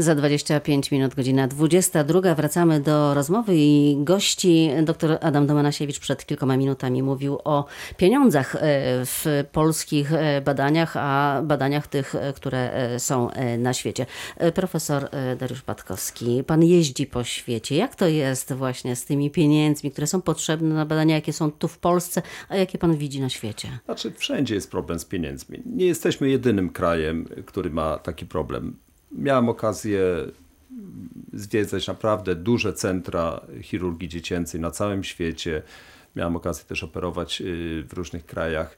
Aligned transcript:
Za 0.00 0.14
25 0.14 0.90
minut, 0.90 1.14
godzina 1.14 1.48
22. 1.48 2.34
Wracamy 2.34 2.80
do 2.80 3.14
rozmowy 3.14 3.52
i 3.56 3.96
gości. 3.98 4.70
Dr 4.82 5.18
Adam 5.20 5.46
Domanasiewicz 5.46 5.98
przed 5.98 6.26
kilkoma 6.26 6.56
minutami 6.56 7.02
mówił 7.02 7.38
o 7.44 7.64
pieniądzach 7.96 8.54
e, 8.54 8.58
w 9.04 9.44
polskich 9.52 10.12
e, 10.12 10.40
badaniach, 10.40 10.96
a 10.96 11.42
badaniach 11.44 11.86
tych, 11.86 12.14
e, 12.14 12.32
które 12.32 12.70
są 12.98 13.28
na 13.58 13.74
świecie. 13.74 14.06
Profesor 14.54 15.08
Dariusz 15.38 15.62
Patkowski, 15.62 16.44
pan 16.44 16.62
jeździ 16.62 17.06
po 17.06 17.24
świecie. 17.24 17.76
Jak 17.76 17.94
to 17.94 18.06
jest 18.06 18.52
właśnie 18.52 18.96
z 18.96 19.04
tymi 19.04 19.30
pieniędzmi, 19.30 19.90
które 19.90 20.06
są 20.06 20.22
potrzebne 20.22 20.74
na 20.74 20.86
badania, 20.86 21.14
jakie 21.14 21.32
są 21.32 21.50
tu 21.50 21.68
w 21.68 21.78
Polsce, 21.78 22.22
a 22.48 22.56
jakie 22.56 22.78
pan 22.78 22.96
widzi 22.96 23.20
na 23.20 23.28
świecie? 23.28 23.68
Znaczy, 23.84 24.12
wszędzie 24.16 24.54
jest 24.54 24.70
problem 24.70 24.98
z 24.98 25.04
pieniędzmi. 25.04 25.62
Nie 25.66 25.86
jesteśmy 25.86 26.30
jedynym 26.30 26.70
krajem, 26.70 27.28
który 27.46 27.70
ma 27.70 27.98
taki 27.98 28.26
problem 28.26 28.76
miałem 29.12 29.48
okazję 29.48 30.02
zwiedzać 31.32 31.86
naprawdę 31.86 32.34
duże 32.34 32.72
centra 32.72 33.40
chirurgii 33.62 34.08
dziecięcej 34.08 34.60
na 34.60 34.70
całym 34.70 35.04
świecie. 35.04 35.62
Miałem 36.16 36.36
okazję 36.36 36.64
też 36.64 36.84
operować 36.84 37.40
y, 37.40 37.84
w 37.88 37.92
różnych 37.92 38.26
krajach. 38.26 38.76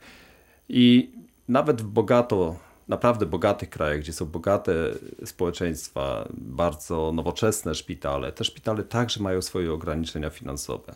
I 0.69 1.12
nawet 1.48 1.83
w 1.83 1.87
bogato, 1.87 2.57
naprawdę 2.92 3.27
bogatych 3.27 3.70
krajach, 3.70 4.01
gdzie 4.01 4.12
są 4.12 4.27
bogate 4.27 4.73
społeczeństwa, 5.24 6.28
bardzo 6.30 7.12
nowoczesne 7.12 7.74
szpitale, 7.74 8.32
te 8.32 8.45
szpitale 8.45 8.82
także 8.82 9.23
mają 9.23 9.42
swoje 9.42 9.73
ograniczenia 9.73 10.30
finansowe. 10.30 10.95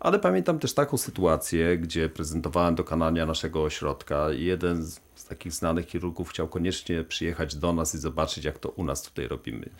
Ale 0.00 0.18
pamiętam 0.18 0.58
też 0.58 0.74
taką 0.74 0.96
sytuację, 0.98 1.78
gdzie 1.78 2.08
prezentowałem 2.08 2.74
dokonania 2.74 3.26
naszego 3.26 3.62
ośrodka 3.62 4.32
i 4.32 4.44
jeden 4.44 4.84
z 5.14 5.24
takich 5.28 5.52
znanych 5.52 5.86
chirurgów 5.86 6.30
chciał 6.30 6.48
koniecznie 6.48 7.04
przyjechać 7.04 7.56
do 7.56 7.72
nas 7.72 7.94
i 7.94 7.98
zobaczyć, 7.98 8.44
jak 8.44 8.58
to 8.58 8.68
u 8.68 8.84
nas 8.84 9.02
tutaj 9.02 9.28
robimy. 9.28 9.70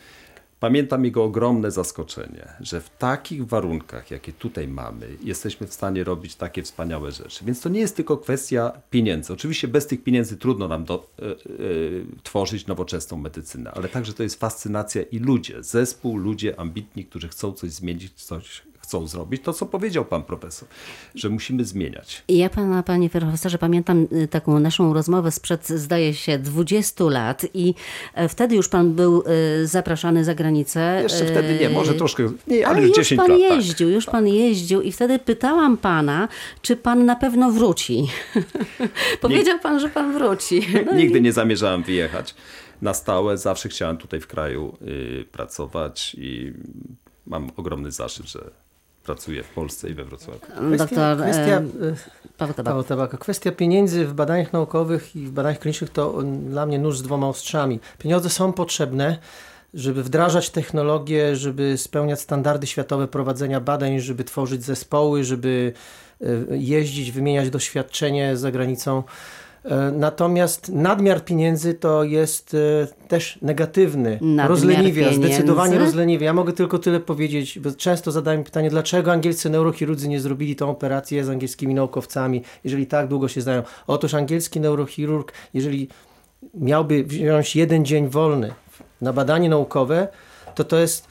Pamiętam 0.63 1.05
jego 1.05 1.25
ogromne 1.25 1.71
zaskoczenie, 1.71 2.49
że 2.61 2.81
w 2.81 2.91
takich 2.91 3.47
warunkach, 3.47 4.11
jakie 4.11 4.33
tutaj 4.33 4.69
mamy, 4.69 5.17
jesteśmy 5.23 5.67
w 5.67 5.75
stanie 5.75 6.05
robić 6.05 6.35
takie 6.35 6.63
wspaniałe 6.63 7.13
rzeczy. 7.13 7.45
Więc 7.45 7.61
to 7.61 7.69
nie 7.69 7.81
jest 7.81 7.97
tylko 7.97 8.17
kwestia 8.17 8.73
pieniędzy. 8.91 9.33
Oczywiście 9.33 9.69
bez 9.69 9.87
tych 9.87 10.03
pieniędzy 10.03 10.37
trudno 10.37 10.69
nam 10.69 10.85
do, 10.85 11.07
y, 11.19 11.51
y, 11.51 12.07
tworzyć 12.23 12.67
nowoczesną 12.67 13.17
medycynę, 13.17 13.71
ale 13.71 13.89
także 13.89 14.13
to 14.13 14.23
jest 14.23 14.41
fascynacja 14.41 15.03
i 15.03 15.19
ludzie, 15.19 15.63
zespół, 15.63 16.17
ludzie 16.17 16.61
ambitni, 16.61 17.05
którzy 17.05 17.29
chcą 17.29 17.53
coś 17.53 17.71
zmienić, 17.71 18.13
coś 18.13 18.63
chcą 18.93 19.07
zrobić, 19.07 19.43
to 19.43 19.53
co 19.53 19.67
powiedział 19.67 20.05
pan 20.05 20.23
profesor, 20.23 20.69
że 21.15 21.29
musimy 21.29 21.65
zmieniać. 21.65 22.23
Ja 22.29 22.51
pana, 22.51 22.83
panie 22.83 23.11
profesorze, 23.11 23.59
pamiętam 23.59 24.07
y, 24.13 24.29
taką 24.29 24.61
naszą 24.61 24.95
rozmowę 24.95 25.31
sprzed, 25.31 25.69
zdaje 25.69 26.15
się, 26.15 26.39
20 26.39 27.05
lat 27.05 27.47
i 27.55 27.75
e, 28.15 28.29
wtedy 28.29 28.57
już 28.57 28.69
pan 28.69 28.93
był 28.93 29.25
y, 29.63 29.67
zapraszany 29.67 30.25
za 30.25 30.35
granicę. 30.35 31.01
Jeszcze 31.03 31.25
wtedy 31.27 31.59
nie, 31.61 31.69
może 31.69 31.95
troszkę, 31.95 32.33
nie, 32.47 32.67
ale, 32.67 32.77
ale 32.77 32.87
już 32.87 32.97
10 32.97 33.19
pan 33.21 33.31
lat. 33.31 33.41
Tak. 33.41 33.57
jeździł, 33.59 33.89
tak. 33.89 33.95
już 33.95 34.07
pan 34.07 34.27
jeździł 34.27 34.83
i 34.83 34.93
wtedy 34.93 35.19
pytałam 35.19 35.77
pana, 35.77 36.29
czy 36.63 36.77
pan 36.77 37.05
na 37.05 37.17
pewno 37.17 37.51
wróci. 37.51 38.09
Powiedział 39.21 39.59
pan, 39.59 39.81
że 39.81 39.89
pan 39.89 40.13
wróci. 40.13 40.67
No 40.87 40.95
Nigdy 40.95 41.19
i... 41.19 41.23
nie 41.23 41.33
zamierzałem 41.33 41.83
wyjechać 41.83 42.35
na 42.83 42.95
stałe. 42.95 43.39
Zawsze 43.39 43.69
chciałem 43.69 43.97
tutaj 43.97 44.21
w 44.21 44.27
kraju 44.27 44.77
y, 44.83 45.25
pracować 45.33 46.17
i 46.19 46.53
mam 47.27 47.51
ogromny 47.57 47.91
zaszczyt, 47.91 48.27
że 48.27 48.51
pracuje 49.05 49.43
w 49.43 49.49
Polsce 49.49 49.91
i 49.91 49.95
we 49.95 50.05
Wrocławiu. 50.05 50.41
Kwestia, 50.41 50.77
Doktor 50.77 51.17
kwestia, 51.17 51.57
e, 51.57 51.63
Paweł 52.39 52.55
Tabaka. 52.55 52.71
Paweł 52.71 52.85
Tabaka. 52.85 53.19
Kwestia 53.19 53.53
pieniędzy 53.53 54.07
w 54.07 54.15
badaniach 54.15 54.53
naukowych 54.53 55.17
i 55.17 55.27
w 55.27 55.31
badaniach 55.31 55.59
klinicznych 55.59 55.91
to 55.91 56.23
dla 56.23 56.67
mnie 56.67 56.79
nóż 56.79 56.99
z 56.99 57.03
dwoma 57.03 57.29
ostrzami. 57.29 57.81
Pieniądze 57.99 58.31
są 58.31 58.53
potrzebne, 58.53 59.19
żeby 59.75 60.03
wdrażać 60.03 60.51
technologię, 60.51 61.37
żeby 61.37 61.79
spełniać 61.79 62.21
standardy 62.21 62.67
światowe 62.67 63.09
prowadzenia 63.09 63.61
badań, 63.61 64.01
żeby 64.01 64.25
tworzyć 64.25 64.65
zespoły, 64.65 65.25
żeby 65.25 65.73
e, 66.21 66.27
jeździć, 66.57 67.13
wymieniać 67.13 67.51
doświadczenie 67.51 68.37
za 68.37 68.51
granicą. 68.51 69.03
E, 69.65 69.93
natomiast 69.93 70.69
nadmiar 70.69 71.25
pieniędzy 71.25 71.75
to 71.75 72.05
jest 72.05 72.55
e, 72.55 73.09
też 73.09 73.39
negatywny. 73.43 74.19
Nadmiar 74.21 74.49
rozleniwia, 74.49 75.05
pieniędzy? 75.09 75.29
zdecydowanie 75.29 75.79
rozleniwia. 75.79 76.27
Ja 76.27 76.33
mogę 76.33 76.53
tylko 76.53 76.79
tyle 76.79 77.01
powiedzieć, 77.01 77.59
bo 77.59 77.73
często 77.73 78.13
zadaję 78.13 78.45
pytanie, 78.45 78.71
dlaczego 78.71 79.13
angielscy 79.13 79.51
neurochirurdzy 79.51 80.09
nie 80.09 80.21
zrobili 80.21 80.57
tą 80.57 80.71
operację 80.71 81.25
z 81.25 81.29
angielskimi 81.29 81.75
naukowcami, 81.75 82.43
jeżeli 82.65 82.87
tak 82.87 83.09
długo 83.09 83.29
się 83.29 83.41
znają. 83.41 83.63
Otóż 83.87 84.15
angielski 84.15 84.61
neurochirurg, 84.61 85.33
jeżeli 85.55 85.89
miałby 86.55 87.05
wziąć 87.05 87.57
jeden 87.57 87.85
dzień 87.85 88.09
wolny 88.09 88.53
na 89.01 89.13
badanie 89.13 89.49
naukowe, 89.49 90.09
to 90.55 90.65
to 90.65 90.79
jest 90.79 91.09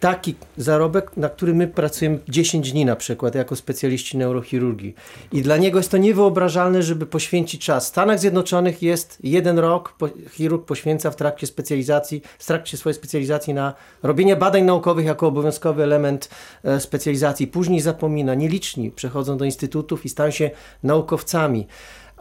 taki 0.00 0.34
zarobek, 0.56 1.16
na 1.16 1.28
który 1.28 1.54
my 1.54 1.68
pracujemy 1.68 2.18
10 2.28 2.72
dni 2.72 2.84
na 2.84 2.96
przykład 2.96 3.34
jako 3.34 3.56
specjaliści 3.56 4.18
neurochirurgii. 4.18 4.94
I 5.32 5.42
dla 5.42 5.56
niego 5.56 5.78
jest 5.78 5.90
to 5.90 5.96
niewyobrażalne, 5.96 6.82
żeby 6.82 7.06
poświęcić 7.06 7.64
czas. 7.64 7.84
W 7.84 7.88
Stanach 7.88 8.18
Zjednoczonych 8.18 8.82
jest 8.82 9.18
jeden 9.22 9.58
rok, 9.58 9.92
po, 9.98 10.08
chirurg 10.30 10.64
poświęca 10.64 11.10
w 11.10 11.16
trakcie 11.16 11.46
specjalizacji, 11.46 12.22
w 12.38 12.46
trakcie 12.46 12.76
swojej 12.76 12.94
specjalizacji 12.94 13.54
na 13.54 13.74
robienie 14.02 14.36
badań 14.36 14.64
naukowych 14.64 15.06
jako 15.06 15.26
obowiązkowy 15.26 15.82
element 15.82 16.28
e, 16.64 16.80
specjalizacji. 16.80 17.46
Później 17.46 17.80
zapomina. 17.80 18.34
Nieliczni 18.34 18.90
przechodzą 18.90 19.36
do 19.36 19.44
instytutów 19.44 20.04
i 20.04 20.08
stają 20.08 20.30
się 20.30 20.50
naukowcami. 20.82 21.66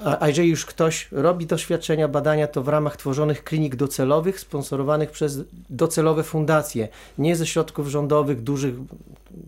A, 0.05 0.27
jeżeli 0.27 0.49
już 0.49 0.65
ktoś 0.65 1.07
robi 1.11 1.45
doświadczenia, 1.45 2.07
badania, 2.07 2.47
to 2.47 2.63
w 2.63 2.67
ramach 2.67 2.97
tworzonych 2.97 3.43
klinik 3.43 3.75
docelowych, 3.75 4.39
sponsorowanych 4.39 5.11
przez 5.11 5.39
docelowe 5.69 6.23
fundacje, 6.23 6.87
nie 7.17 7.35
ze 7.35 7.47
środków 7.47 7.87
rządowych, 7.87 8.43
dużych, 8.43 8.75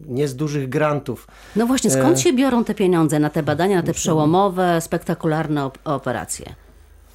nie 0.06 0.28
z 0.28 0.36
dużych 0.36 0.70
grantów. 0.70 1.28
No 1.56 1.68
właśnie, 1.68 1.92
skąd 1.92 2.18
e, 2.18 2.22
się 2.22 2.34
biorą 2.34 2.64
te 2.64 2.76
pieniądze 2.76 3.20
na 3.20 3.30
te 3.30 3.44
badania, 3.44 3.76
na 3.76 3.84
te 3.84 3.94
przełomowe, 3.94 4.82
spektakularne 4.82 5.66
op 5.66 5.78
operacje? 5.84 6.56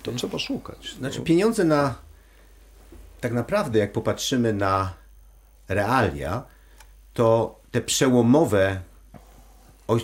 To 0.02 0.12
trzeba 0.12 0.38
szukać. 0.38 0.94
Znaczy 0.98 1.20
pieniądze 1.20 1.64
na, 1.64 1.94
tak 3.20 3.32
naprawdę 3.32 3.78
jak 3.78 3.92
popatrzymy 3.92 4.52
na 4.52 4.92
realia, 5.68 6.42
to 7.14 7.58
te 7.70 7.80
przełomowe, 7.80 8.80
o, 9.88 9.96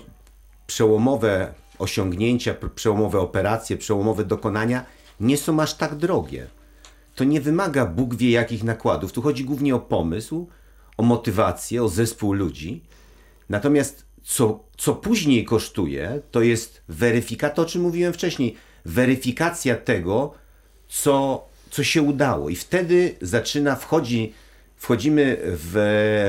przełomowe 0.66 1.54
osiągnięcia, 1.82 2.54
przełomowe 2.74 3.20
operacje, 3.20 3.76
przełomowe 3.76 4.24
dokonania 4.24 4.86
nie 5.20 5.36
są 5.36 5.60
aż 5.60 5.74
tak 5.74 5.94
drogie. 5.94 6.46
To 7.14 7.24
nie 7.24 7.40
wymaga 7.40 7.86
Bóg 7.86 8.14
wie 8.14 8.30
jakich 8.30 8.64
nakładów. 8.64 9.12
Tu 9.12 9.22
chodzi 9.22 9.44
głównie 9.44 9.74
o 9.74 9.80
pomysł, 9.80 10.48
o 10.96 11.02
motywację, 11.02 11.84
o 11.84 11.88
zespół 11.88 12.32
ludzi. 12.32 12.82
Natomiast 13.48 14.06
co, 14.22 14.64
co 14.76 14.94
później 14.94 15.44
kosztuje, 15.44 16.20
to 16.30 16.42
jest 16.42 16.82
weryfikacja, 16.88 17.62
o 17.62 17.66
czym 17.66 17.82
mówiłem 17.82 18.12
wcześniej, 18.12 18.56
weryfikacja 18.84 19.76
tego, 19.76 20.34
co, 20.88 21.44
co 21.70 21.84
się 21.84 22.02
udało. 22.02 22.48
I 22.48 22.56
wtedy 22.56 23.14
zaczyna, 23.20 23.76
wchodzi, 23.76 24.32
wchodzimy 24.76 25.38
w 25.42 25.74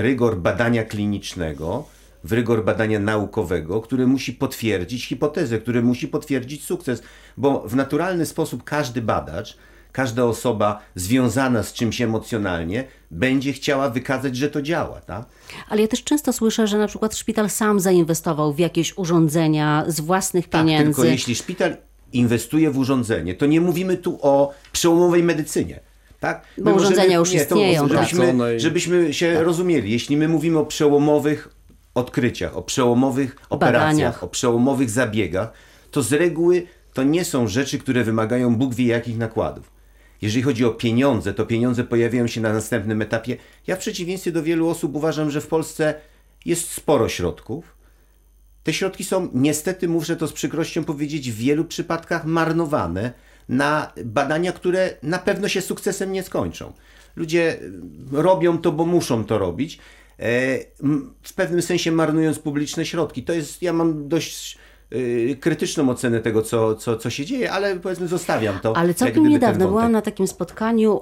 rygor 0.02 0.38
badania 0.38 0.84
klinicznego, 0.84 1.86
w 2.24 2.32
rygor 2.32 2.66
badania 2.66 3.00
naukowego, 3.00 3.82
który 3.82 4.08
musi 4.08 4.34
potwierdzić 4.34 5.06
hipotezę, 5.06 5.60
który 5.60 5.82
musi 5.82 6.08
potwierdzić 6.08 6.64
sukces, 6.64 7.04
bo 7.38 7.64
w 7.68 7.76
naturalny 7.76 8.26
sposób 8.26 8.64
każdy 8.64 9.02
badacz, 9.02 9.58
każda 9.92 10.26
osoba 10.26 10.80
związana 10.96 11.64
z 11.64 11.74
czymś 11.74 12.02
emocjonalnie 12.02 12.84
będzie 13.12 13.54
chciała 13.54 13.90
wykazać, 13.90 14.38
że 14.38 14.50
to 14.50 14.62
działa. 14.62 15.02
Tak? 15.02 15.26
Ale 15.70 15.82
ja 15.82 15.88
też 15.88 16.04
często 16.04 16.34
słyszę, 16.34 16.68
że 16.68 16.78
na 16.78 16.88
przykład 16.88 17.16
szpital 17.16 17.50
sam 17.50 17.80
zainwestował 17.80 18.54
w 18.54 18.60
jakieś 18.60 18.98
urządzenia 18.98 19.84
z 19.88 20.00
własnych 20.00 20.50
tak, 20.50 20.62
pieniędzy. 20.62 20.86
Tylko 20.86 21.04
jeśli 21.04 21.36
szpital 21.36 21.78
inwestuje 22.14 22.72
w 22.72 22.78
urządzenie, 22.78 23.36
to 23.36 23.46
nie 23.46 23.62
mówimy 23.62 23.98
tu 23.98 24.20
o 24.22 24.54
przełomowej 24.72 25.24
medycynie. 25.24 25.80
Tak? 26.20 26.46
Bo 26.58 26.70
My 26.70 26.76
urządzenia 26.76 27.04
możemy, 27.04 27.20
już 27.20 27.32
nie, 27.32 27.42
istnieją. 27.42 27.88
To, 27.88 27.94
żebyśmy, 27.94 28.28
tak. 28.28 28.60
żebyśmy 28.60 29.14
się 29.14 29.34
tak. 29.36 29.46
rozumieli, 29.46 29.92
jeśli 29.92 30.18
my 30.18 30.28
mówimy 30.28 30.60
o 30.60 30.66
przełomowych 30.66 31.50
odkryciach, 31.94 32.58
o 32.58 32.62
przełomowych 32.62 33.36
operacjach, 33.50 33.84
Badaniach. 33.84 34.24
o 34.24 34.28
przełomowych 34.28 34.90
zabiegach, 34.90 35.54
to 35.92 36.02
z 36.02 36.14
reguły 36.14 36.68
to 36.94 37.04
nie 37.04 37.26
są 37.26 37.48
rzeczy, 37.48 37.80
które 37.80 38.04
wymagają 38.04 38.56
Bóg 38.56 38.76
wie 38.76 38.86
jakich 38.86 39.18
nakładów. 39.18 39.74
Jeżeli 40.22 40.44
chodzi 40.44 40.66
o 40.66 40.72
pieniądze, 40.72 41.34
to 41.34 41.46
pieniądze 41.46 41.84
pojawiają 41.84 42.28
się 42.28 42.42
na 42.42 42.54
następnym 42.54 43.02
etapie. 43.02 43.38
Ja 43.68 43.76
w 43.76 43.80
przeciwieństwie 43.80 44.32
do 44.32 44.44
wielu 44.44 44.70
osób 44.70 44.96
uważam, 44.96 45.32
że 45.32 45.42
w 45.42 45.48
Polsce 45.48 45.94
jest 46.46 46.72
sporo 46.72 47.10
środków. 47.10 47.76
Te 48.64 48.74
środki 48.74 49.04
są, 49.04 49.30
niestety 49.34 49.88
muszę 49.88 50.16
to 50.16 50.28
z 50.28 50.34
przykrością 50.34 50.84
powiedzieć, 50.84 51.32
w 51.32 51.36
wielu 51.36 51.66
przypadkach 51.66 52.26
marnowane 52.26 53.14
na 53.50 53.94
badania, 54.06 54.52
które 54.52 54.96
na 55.04 55.20
pewno 55.20 55.48
się 55.48 55.62
sukcesem 55.62 56.12
nie 56.12 56.24
skończą. 56.24 56.74
Ludzie 57.16 57.60
robią 58.12 58.58
to, 58.58 58.72
bo 58.72 58.86
muszą 58.86 59.26
to 59.26 59.38
robić, 59.38 59.80
w 61.24 61.34
pewnym 61.36 61.62
sensie 61.62 61.92
marnując 61.92 62.40
publiczne 62.40 62.86
środki. 62.86 63.24
To 63.24 63.34
jest, 63.34 63.62
ja 63.62 63.74
mam 63.74 64.08
dość 64.08 64.58
y, 64.94 65.38
krytyczną 65.40 65.90
ocenę 65.90 66.20
tego, 66.20 66.42
co, 66.42 66.76
co, 66.76 66.98
co 66.98 67.10
się 67.10 67.26
dzieje, 67.26 67.52
ale 67.52 67.76
powiedzmy 67.76 68.08
zostawiam 68.08 68.60
to. 68.60 68.78
Ale 68.78 68.94
całkiem 68.94 69.28
niedawno 69.28 69.68
byłam 69.68 69.92
na 69.92 70.02
takim 70.02 70.28
spotkaniu, 70.28 71.02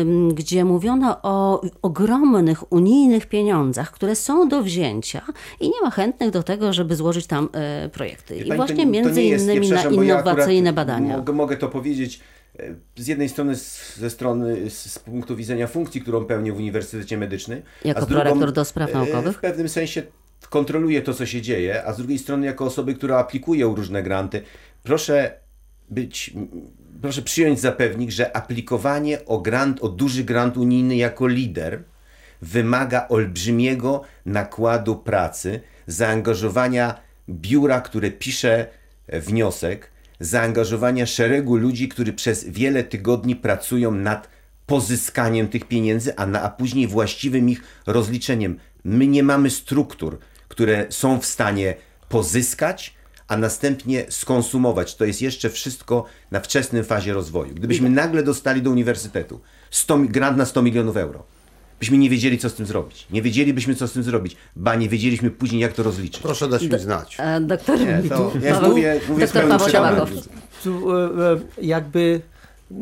ym, 0.00 0.34
gdzie 0.34 0.64
mówiono 0.64 1.18
o 1.22 1.62
ogromnych 1.82 2.72
unijnych 2.72 3.26
pieniądzach, 3.26 3.90
które 3.92 4.16
są 4.16 4.48
do 4.48 4.62
wzięcia 4.62 5.22
i 5.60 5.68
nie 5.68 5.80
ma 5.82 5.90
chętnych 5.90 6.30
do 6.30 6.42
tego, 6.42 6.72
żeby 6.72 6.96
złożyć 6.96 7.26
tam 7.26 7.48
y, 7.84 7.88
projekty. 7.88 8.34
Wie 8.34 8.40
I 8.40 8.48
pani, 8.48 8.56
właśnie 8.56 8.76
to 8.76 8.82
to 8.82 8.88
między 8.88 9.20
nie 9.20 9.28
jest- 9.28 9.44
innymi 9.44 9.68
na 9.70 9.82
ja 9.82 9.90
innowacyjne 9.90 10.72
badania. 10.72 11.16
Mogę, 11.16 11.32
mogę 11.32 11.56
to 11.56 11.68
powiedzieć 11.68 12.16
e, 12.16 12.22
z 12.96 13.06
jednej 13.06 13.28
strony 13.28 13.56
z, 13.56 13.96
ze 13.96 14.10
strony 14.10 14.70
z, 14.70 14.92
z 14.92 14.98
punktu 14.98 15.36
widzenia 15.36 15.66
funkcji, 15.66 16.00
którą 16.00 16.24
pełnię 16.24 16.52
w 16.52 16.56
Uniwersytecie 16.56 17.18
Medycznym. 17.18 17.62
Jako 17.84 18.00
a 18.00 18.04
z 18.04 18.06
drugą, 18.06 18.22
prorektor 18.22 18.52
do 18.52 18.64
spraw 18.64 18.90
e, 18.90 18.92
naukowych? 18.92 19.36
W 19.36 19.40
pewnym 19.40 19.68
sensie 19.68 20.02
kontroluję 20.50 21.02
to, 21.02 21.14
co 21.14 21.26
się 21.26 21.42
dzieje, 21.42 21.84
a 21.84 21.92
z 21.92 21.96
drugiej 21.96 22.18
strony 22.18 22.46
jako 22.46 22.64
osoby, 22.64 22.94
które 22.94 23.16
aplikują 23.16 23.74
różne 23.74 24.02
granty, 24.02 24.42
proszę 24.82 25.34
być, 25.90 26.34
proszę 27.02 27.22
przyjąć 27.22 27.60
za 27.60 27.72
pewnik, 27.72 28.10
że 28.10 28.36
aplikowanie 28.36 29.24
o 29.24 29.38
grant, 29.38 29.82
o 29.82 29.88
duży 29.88 30.24
grant 30.24 30.56
unijny 30.56 30.96
jako 30.96 31.26
lider 31.26 31.82
wymaga 32.42 33.08
olbrzymiego 33.08 34.02
nakładu 34.26 34.96
pracy, 34.96 35.60
zaangażowania 35.86 37.00
biura, 37.28 37.80
które 37.80 38.10
pisze 38.10 38.66
wniosek, 39.08 39.91
zaangażowania 40.24 41.06
szeregu 41.06 41.56
ludzi, 41.56 41.88
którzy 41.88 42.12
przez 42.12 42.44
wiele 42.44 42.84
tygodni 42.84 43.36
pracują 43.36 43.90
nad 43.90 44.28
pozyskaniem 44.66 45.48
tych 45.48 45.64
pieniędzy, 45.64 46.16
a, 46.16 46.26
na, 46.26 46.42
a 46.42 46.48
później 46.50 46.86
właściwym 46.86 47.48
ich 47.48 47.62
rozliczeniem. 47.86 48.58
My 48.84 49.06
nie 49.06 49.22
mamy 49.22 49.50
struktur, 49.50 50.18
które 50.48 50.86
są 50.90 51.20
w 51.20 51.26
stanie 51.26 51.74
pozyskać, 52.08 52.94
a 53.28 53.36
następnie 53.36 54.04
skonsumować. 54.08 54.94
To 54.96 55.04
jest 55.04 55.22
jeszcze 55.22 55.50
wszystko 55.50 56.04
na 56.30 56.40
wczesnym 56.40 56.84
fazie 56.84 57.12
rozwoju. 57.12 57.54
Gdybyśmy 57.54 57.90
nagle 57.90 58.22
dostali 58.22 58.62
do 58.62 58.70
uniwersytetu 58.70 59.40
100, 59.70 59.98
mi- 59.98 60.08
grant 60.08 60.36
na 60.36 60.46
100 60.46 60.62
milionów 60.62 60.96
euro, 60.96 61.26
byśmy 61.82 61.98
nie 61.98 62.10
wiedzieli, 62.10 62.38
co 62.38 62.50
z 62.50 62.54
tym 62.54 62.66
zrobić. 62.66 63.06
Nie 63.10 63.22
wiedzielibyśmy, 63.22 63.74
co 63.74 63.88
z 63.88 63.92
tym 63.92 64.02
zrobić. 64.02 64.36
Ba, 64.56 64.74
nie 64.74 64.88
wiedzieliśmy 64.88 65.30
później, 65.30 65.60
jak 65.60 65.72
to 65.72 65.82
rozliczyć. 65.82 66.22
Proszę 66.22 66.48
dać 66.48 66.62
mi 66.62 66.78
znać. 66.78 67.16
E, 67.18 67.40
Doktor, 67.40 67.80
Nie, 67.80 68.02
to 68.08 68.32
ja 68.42 68.54
Paweł- 68.60 68.68
mówię, 68.68 69.00
doktor 69.20 69.48
Paweł 69.48 69.68
e, 70.66 71.32
e, 71.32 71.40
jakby 71.62 72.20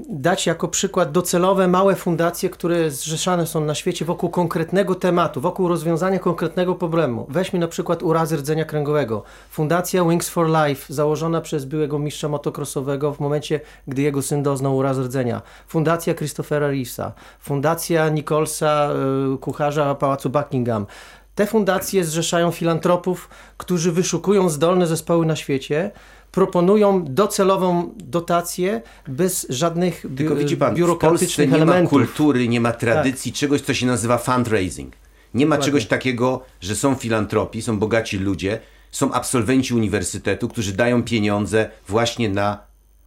dać 0.09 0.47
jako 0.47 0.69
przykład 0.69 1.13
docelowe 1.13 1.69
małe 1.69 1.97
fundacje, 1.97 2.51
które 2.51 2.91
zrzeszane 2.91 3.47
są 3.47 3.65
na 3.65 3.75
świecie 3.75 4.05
wokół 4.05 4.31
konkretnego 4.31 4.95
tematu, 4.95 5.41
wokół 5.41 5.69
rozwiązania 5.69 6.19
konkretnego 6.19 6.75
problemu. 6.75 7.27
Weźmy 7.29 7.59
na 7.59 7.69
przykład 7.69 8.03
urazy 8.03 8.37
rdzenia 8.37 8.65
kręgowego. 8.65 9.23
Fundacja 9.51 10.05
Wings 10.05 10.29
for 10.29 10.47
Life, 10.49 10.95
założona 10.95 11.41
przez 11.41 11.65
byłego 11.65 11.99
mistrza 11.99 12.29
motocrossowego 12.29 13.13
w 13.13 13.21
momencie, 13.21 13.61
gdy 13.89 14.03
jego 14.03 14.23
syn 14.23 14.43
doznał 14.43 14.77
urazu 14.77 15.03
rdzenia. 15.03 15.43
Fundacja 15.69 16.15
Christophera 16.15 16.67
Reevesa. 16.67 17.13
Fundacja 17.41 18.09
Nicholsa, 18.09 18.91
e, 19.35 19.39
kucharza 19.39 19.95
Pałacu 19.95 20.31
Buckingham. 20.31 20.87
Te 21.35 21.47
fundacje 21.47 22.05
zrzeszają 22.05 22.51
filantropów, 22.51 23.29
którzy 23.57 23.93
wyszukują 23.93 24.49
zdolne 24.49 24.87
zespoły 24.87 25.27
na 25.27 25.37
świecie, 25.37 25.91
proponują 26.32 27.05
docelową 27.05 27.94
dotację 27.97 28.82
bez 29.09 29.47
żadnych 29.49 30.06
bi- 30.06 30.17
Tylko 30.17 30.35
widzi 30.37 30.56
pan, 30.56 30.67
w 30.69 30.71
Polsce 30.71 30.79
biurokratycznych 30.81 31.47
nie 31.50 31.56
ma 31.56 31.62
elementów. 31.62 31.91
kultury, 31.91 32.49
nie 32.49 32.61
ma 32.61 32.73
tradycji 32.73 33.32
czegoś, 33.32 33.61
co 33.61 33.75
się 33.75 33.87
nazywa 33.87 34.19
fundraising. 34.19 34.93
Nie 35.35 35.47
ma 35.47 35.56
Dokładnie. 35.56 35.65
czegoś 35.73 35.87
takiego, 35.87 36.43
że 36.61 36.77
są 36.77 36.94
filantropi, 36.94 37.62
są 37.62 37.79
bogaci 37.79 38.19
ludzie, 38.19 38.61
są 38.91 39.12
absolwenci 39.12 39.75
uniwersytetu, 39.75 40.49
którzy 40.49 40.73
dają 40.73 41.03
pieniądze 41.03 41.71
właśnie 41.88 42.29
na 42.29 42.59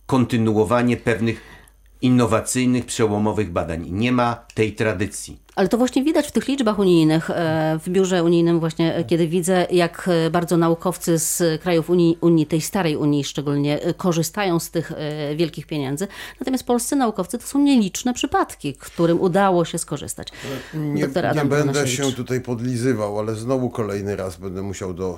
kontynuowanie 0.06 0.98
pewnych 0.98 1.42
innowacyjnych, 2.04 2.86
przełomowych 2.86 3.52
badań. 3.52 3.90
Nie 3.92 4.12
ma 4.12 4.46
tej 4.54 4.74
tradycji. 4.74 5.38
Ale 5.56 5.68
to 5.68 5.78
właśnie 5.78 6.04
widać 6.04 6.28
w 6.28 6.32
tych 6.32 6.48
liczbach 6.48 6.80
unijnych, 6.80 7.30
e, 7.30 7.80
w 7.84 7.90
biurze 7.90 8.24
unijnym 8.24 8.60
właśnie, 8.60 8.96
e, 8.96 9.04
kiedy 9.04 9.28
widzę, 9.28 9.68
jak 9.72 10.10
e, 10.26 10.30
bardzo 10.30 10.58
naukowcy 10.58 11.20
z 11.20 11.62
krajów 11.62 11.90
Unii, 11.90 12.18
Unii 12.22 12.46
tej 12.46 12.62
starej 12.62 12.98
Unii 12.98 13.24
szczególnie, 13.24 13.80
korzystają 13.98 14.60
z 14.60 14.72
tych 14.72 14.92
wielkich 15.36 15.68
pieniędzy. 15.68 16.08
Natomiast 16.40 16.64
polscy 16.64 16.96
naukowcy 16.96 17.38
to 17.38 17.48
są 17.48 17.60
nieliczne 17.60 18.14
przypadki, 18.14 18.74
którym 18.74 19.22
udało 19.22 19.66
się 19.66 19.78
skorzystać. 19.78 20.28
Nie, 20.74 21.08
nie 21.36 21.46
będę 21.46 21.88
się 21.88 22.12
tutaj 22.12 22.42
podlizywał, 22.42 23.20
ale 23.20 23.36
znowu 23.36 23.70
kolejny 23.70 24.16
raz 24.16 24.38
będę 24.38 24.62
musiał 24.62 24.94
do 24.94 25.18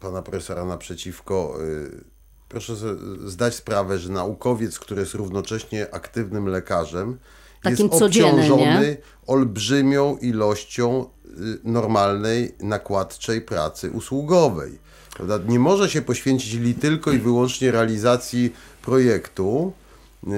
pana 0.00 0.22
profesora 0.22 0.64
naprzeciwko. 0.64 1.56
y, 1.62 2.11
Proszę 2.52 2.74
zdać 3.26 3.54
sprawę, 3.54 3.98
że 3.98 4.08
naukowiec, 4.08 4.78
który 4.78 5.00
jest 5.00 5.14
równocześnie 5.14 5.94
aktywnym 5.94 6.46
lekarzem, 6.48 7.18
Takim 7.62 7.86
jest 7.86 8.02
obciążony 8.02 8.96
olbrzymią 9.26 10.16
ilością 10.16 11.04
y, 11.26 11.58
normalnej, 11.64 12.54
nakładczej 12.60 13.40
pracy 13.40 13.90
usługowej. 13.90 14.78
Prawda? 15.14 15.38
Nie 15.46 15.58
może 15.58 15.90
się 15.90 16.02
poświęcić 16.02 16.54
li 16.54 16.74
tylko 16.74 17.12
i 17.12 17.18
wyłącznie 17.18 17.70
realizacji 17.70 18.52
projektu. 18.82 19.72
Yy, 20.26 20.32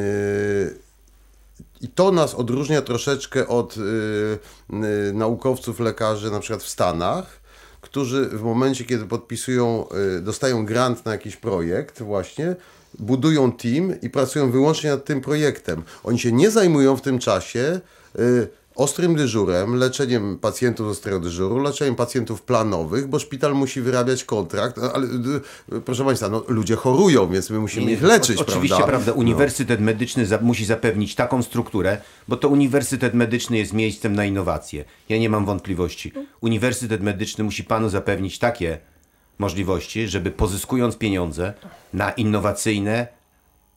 i 1.80 1.88
to 1.88 2.12
nas 2.12 2.34
odróżnia 2.34 2.82
troszeczkę 2.82 3.48
od 3.48 3.76
y, 3.76 3.80
y, 3.80 5.12
naukowców, 5.12 5.80
lekarzy 5.80 6.30
na 6.30 6.40
przykład 6.40 6.62
w 6.62 6.68
Stanach, 6.68 7.40
którzy 7.84 8.28
w 8.28 8.42
momencie, 8.42 8.84
kiedy 8.84 9.04
podpisują, 9.04 9.86
y, 10.18 10.20
dostają 10.20 10.66
grant 10.66 11.04
na 11.04 11.12
jakiś 11.12 11.36
projekt 11.36 12.02
właśnie, 12.02 12.56
budują 12.98 13.52
team 13.52 14.00
i 14.02 14.10
pracują 14.10 14.50
wyłącznie 14.50 14.90
nad 14.90 15.04
tym 15.04 15.20
projektem. 15.20 15.82
Oni 16.04 16.18
się 16.18 16.32
nie 16.32 16.50
zajmują 16.50 16.96
w 16.96 17.02
tym 17.02 17.18
czasie 17.18 17.80
y, 18.18 18.48
ostrym 18.74 19.16
dyżurem, 19.16 19.74
leczeniem 19.74 20.38
pacjentów 20.38 20.86
z 20.86 20.90
ostrego 20.90 21.20
dyżuru, 21.20 21.58
leczeniem 21.58 21.94
pacjentów 21.94 22.42
planowych, 22.42 23.06
bo 23.06 23.18
szpital 23.18 23.54
musi 23.54 23.80
wyrabiać 23.80 24.24
kontrakt, 24.24 24.76
no, 24.76 24.92
ale 24.92 25.06
proszę 25.84 26.04
Państwa, 26.04 26.28
no, 26.28 26.44
ludzie 26.48 26.76
chorują, 26.76 27.28
więc 27.28 27.50
my 27.50 27.58
musimy 27.58 27.92
ich 27.92 28.02
leczyć, 28.02 28.38
o, 28.38 28.40
Oczywiście, 28.40 28.76
prawda? 28.76 28.92
prawda, 28.92 29.12
Uniwersytet 29.12 29.80
Medyczny 29.80 30.26
za, 30.26 30.38
musi 30.38 30.64
zapewnić 30.64 31.14
taką 31.14 31.42
strukturę, 31.42 31.98
bo 32.28 32.36
to 32.36 32.48
Uniwersytet 32.48 33.14
Medyczny 33.14 33.58
jest 33.58 33.72
miejscem 33.72 34.14
na 34.14 34.24
innowacje. 34.24 34.84
Ja 35.08 35.18
nie 35.18 35.28
mam 35.28 35.44
wątpliwości. 35.44 36.12
Uniwersytet 36.40 37.02
Medyczny 37.02 37.44
musi 37.44 37.64
panu 37.64 37.88
zapewnić 37.88 38.38
takie 38.38 38.78
możliwości, 39.38 40.08
żeby 40.08 40.30
pozyskując 40.30 40.96
pieniądze 40.96 41.52
na 41.92 42.10
innowacyjne, 42.10 43.06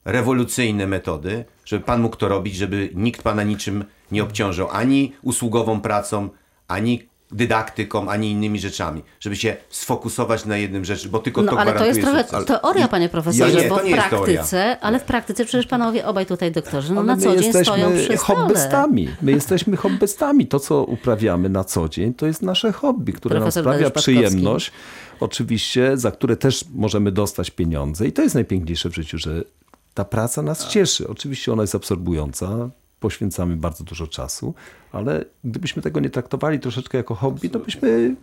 rewolucyjne 0.06 0.88
metody, 0.88 1.46
żeby 1.68 1.84
pan 1.86 2.02
mógł 2.02 2.16
to 2.16 2.28
robić, 2.28 2.56
żeby 2.56 2.90
nikt 2.96 3.24
pana 3.24 3.44
niczym 3.44 3.84
nie 4.12 4.24
obciążał 4.24 4.68
ani 4.72 5.14
usługową 5.22 5.82
pracą, 5.82 6.30
ani 6.68 7.08
dydaktyką, 7.32 8.10
ani 8.10 8.32
innymi 8.32 8.60
rzeczami, 8.60 9.02
żeby 9.20 9.36
się 9.36 9.58
sfokusować 9.70 10.46
na 10.46 10.58
jednym 10.58 10.86
rzeczy, 10.86 11.10
bo 11.10 11.20
tylko 11.20 11.42
No 11.42 11.52
to 11.52 11.60
ale 11.60 11.74
to 11.74 11.86
jest 11.86 12.02
trochę 12.02 12.24
sukces. 12.24 12.46
teoria, 12.46 12.88
panie 12.88 13.10
profesorze, 13.10 13.54
Ja 13.58 13.64
nie, 13.64 13.70
bo 13.70 13.78
to 13.80 13.86
w 13.86 13.92
praktyce, 13.92 14.80
ale 14.80 15.00
w 15.00 15.04
praktyce 15.04 15.46
przecież 15.46 15.68
panowie 15.68 16.06
obaj 16.06 16.26
tutaj 16.26 16.52
doktorzy, 16.52 16.94
no 16.94 17.02
Ale 17.02 17.08
na 17.16 17.18
co 17.22 17.36
dzień 17.36 17.44
jesteśmy 17.46 17.64
stoją 17.64 17.92
przy 17.92 18.18
stole. 18.18 18.40
hobbystami. 18.40 19.10
My 19.22 19.32
jesteśmy 19.32 19.78
hobbystami. 19.78 20.48
To, 20.48 20.60
co 20.60 20.84
uprawiamy 20.84 21.50
na 21.50 21.64
co 21.64 21.90
dzień, 21.90 22.14
to 22.14 22.28
jest 22.28 22.42
nasze 22.42 22.72
hobby, 22.72 23.14
które 23.14 23.36
Profesor 23.36 23.66
nam 23.66 23.74
sprawia 23.74 23.90
przyjemność. 23.90 24.72
Oczywiście, 25.20 25.98
za 25.98 26.12
które 26.12 26.36
też 26.38 26.66
możemy 26.76 27.12
dostać 27.12 27.52
pieniądze. 27.52 28.08
I 28.08 28.12
to 28.12 28.22
jest 28.22 28.36
najpiękniejsze 28.36 28.90
w 28.90 28.96
życiu, 28.96 29.18
że 29.18 29.44
ta 29.98 30.06
praca 30.06 30.42
nas 30.42 30.68
cieszy. 30.68 31.08
Oczywiście 31.08 31.54
ona 31.54 31.64
jest 31.64 31.76
absorbująca. 31.76 32.70
Poświęcamy 33.00 33.56
bardzo 33.56 33.84
dużo 33.84 34.08
czasu, 34.08 34.54
ale 34.92 35.26
gdybyśmy 35.44 35.82
tego 35.82 36.00
nie 36.00 36.10
traktowali 36.10 36.60
troszeczkę 36.60 36.98
jako 36.98 37.16
hobby, 37.16 37.50
to 37.50 37.60
byśmy 37.60 38.16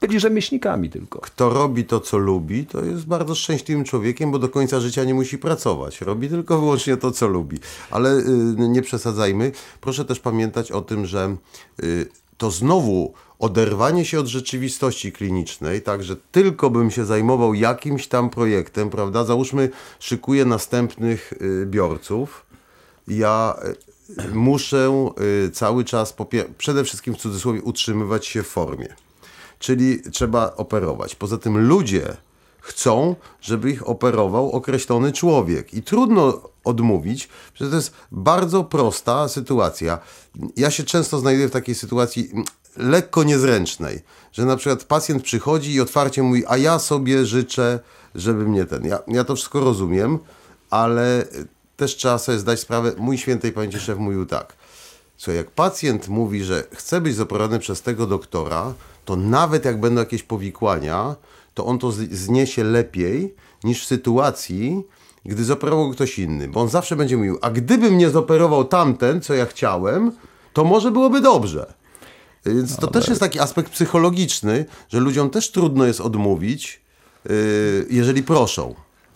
byli 0.00 0.20
rzemieślnikami 0.20 0.90
tylko. 0.90 1.20
Kto 1.20 1.50
robi 1.50 1.84
to, 1.84 2.00
co 2.00 2.18
lubi, 2.18 2.66
to 2.66 2.84
jest 2.84 3.06
bardzo 3.06 3.34
szczęśliwym 3.34 3.84
człowiekiem, 3.84 4.30
bo 4.30 4.38
do 4.38 4.48
końca 4.48 4.80
życia 4.80 5.04
nie 5.04 5.14
musi 5.14 5.38
pracować. 5.38 6.00
Robi 6.00 6.28
tylko 6.28 6.60
wyłącznie 6.60 6.96
to, 6.96 7.10
co 7.10 7.28
lubi. 7.28 7.58
Ale 7.90 8.18
y, 8.18 8.24
nie 8.56 8.82
przesadzajmy. 8.82 9.52
Proszę 9.80 10.04
też 10.04 10.20
pamiętać 10.20 10.72
o 10.72 10.82
tym, 10.82 11.06
że 11.06 11.36
y, 11.82 12.08
to 12.38 12.50
znowu 12.50 13.14
oderwanie 13.40 14.04
się 14.04 14.20
od 14.20 14.26
rzeczywistości 14.26 15.12
klinicznej, 15.12 15.82
tak, 15.82 16.02
że 16.02 16.16
tylko 16.16 16.70
bym 16.70 16.90
się 16.90 17.04
zajmował 17.04 17.54
jakimś 17.54 18.06
tam 18.06 18.30
projektem, 18.30 18.90
prawda? 18.90 19.24
Załóżmy, 19.24 19.70
szykuję 19.98 20.44
następnych 20.44 21.32
y, 21.32 21.66
biorców. 21.66 22.46
Ja 23.08 23.56
y, 24.24 24.34
muszę 24.34 25.12
y, 25.46 25.50
cały 25.50 25.84
czas, 25.84 26.14
przede 26.58 26.84
wszystkim 26.84 27.14
w 27.14 27.18
cudzysłowie, 27.18 27.62
utrzymywać 27.62 28.26
się 28.26 28.42
w 28.42 28.48
formie 28.48 28.94
czyli 29.60 30.02
trzeba 30.02 30.56
operować. 30.56 31.14
Poza 31.14 31.38
tym 31.38 31.68
ludzie 31.68 32.16
chcą, 32.60 33.16
żeby 33.40 33.70
ich 33.70 33.88
operował 33.88 34.50
określony 34.50 35.12
człowiek 35.12 35.74
i 35.74 35.82
trudno 35.82 36.50
odmówić, 36.64 37.28
że 37.54 37.70
to 37.70 37.76
jest 37.76 37.92
bardzo 38.12 38.64
prosta 38.64 39.28
sytuacja. 39.28 39.98
Ja 40.56 40.70
się 40.70 40.84
często 40.84 41.18
znajduję 41.18 41.48
w 41.48 41.50
takiej 41.50 41.74
sytuacji, 41.74 42.30
lekko 42.76 43.24
niezręcznej, 43.24 44.00
że 44.32 44.44
na 44.44 44.56
przykład 44.56 44.84
pacjent 44.84 45.22
przychodzi 45.22 45.74
i 45.74 45.80
otwarcie 45.80 46.22
mówi, 46.22 46.44
a 46.46 46.56
ja 46.56 46.78
sobie 46.78 47.26
życzę, 47.26 47.78
żeby 48.14 48.48
mnie 48.48 48.64
ten. 48.64 48.84
Ja, 48.84 48.98
ja 49.08 49.24
to 49.24 49.36
wszystko 49.36 49.60
rozumiem, 49.60 50.18
ale 50.70 51.24
też 51.76 51.96
trzeba 51.96 52.18
sobie 52.18 52.38
zdać 52.38 52.60
sprawę, 52.60 52.92
mój 52.98 53.18
świętej 53.18 53.52
pamięci 53.52 53.80
szef 53.80 53.98
mówił 53.98 54.26
tak, 54.26 54.56
Słuchaj, 55.20 55.36
jak 55.36 55.50
pacjent 55.50 56.08
mówi, 56.08 56.44
że 56.44 56.64
chce 56.72 57.00
być 57.00 57.14
zoperowany 57.14 57.58
przez 57.58 57.82
tego 57.82 58.06
doktora, 58.06 58.74
to 59.04 59.16
nawet 59.16 59.64
jak 59.64 59.80
będą 59.80 60.00
jakieś 60.00 60.22
powikłania, 60.22 61.16
to 61.54 61.66
on 61.66 61.78
to 61.78 61.92
zniesie 61.92 62.64
lepiej 62.64 63.34
niż 63.64 63.82
w 63.82 63.86
sytuacji, 63.86 64.82
gdy 65.24 65.44
zoperował 65.44 65.90
ktoś 65.90 66.18
inny. 66.18 66.48
Bo 66.48 66.60
on 66.60 66.68
zawsze 66.68 66.96
będzie 66.96 67.16
mówił, 67.16 67.38
a 67.42 67.50
gdybym 67.50 67.98
nie 67.98 68.10
zoperował 68.10 68.64
tamten, 68.64 69.20
co 69.20 69.34
ja 69.34 69.46
chciałem, 69.46 70.12
to 70.52 70.64
może 70.64 70.90
byłoby 70.90 71.20
dobrze. 71.20 71.74
Więc 72.46 72.76
to 72.76 72.86
też 72.86 73.08
jest 73.08 73.20
taki 73.20 73.40
aspekt 73.40 73.72
psychologiczny, 73.72 74.64
że 74.88 75.00
ludziom 75.00 75.30
też 75.30 75.50
trudno 75.50 75.84
jest 75.84 76.00
odmówić, 76.00 76.80
yy, 77.24 77.32
jeżeli 77.90 78.22
proszą. 78.22 78.74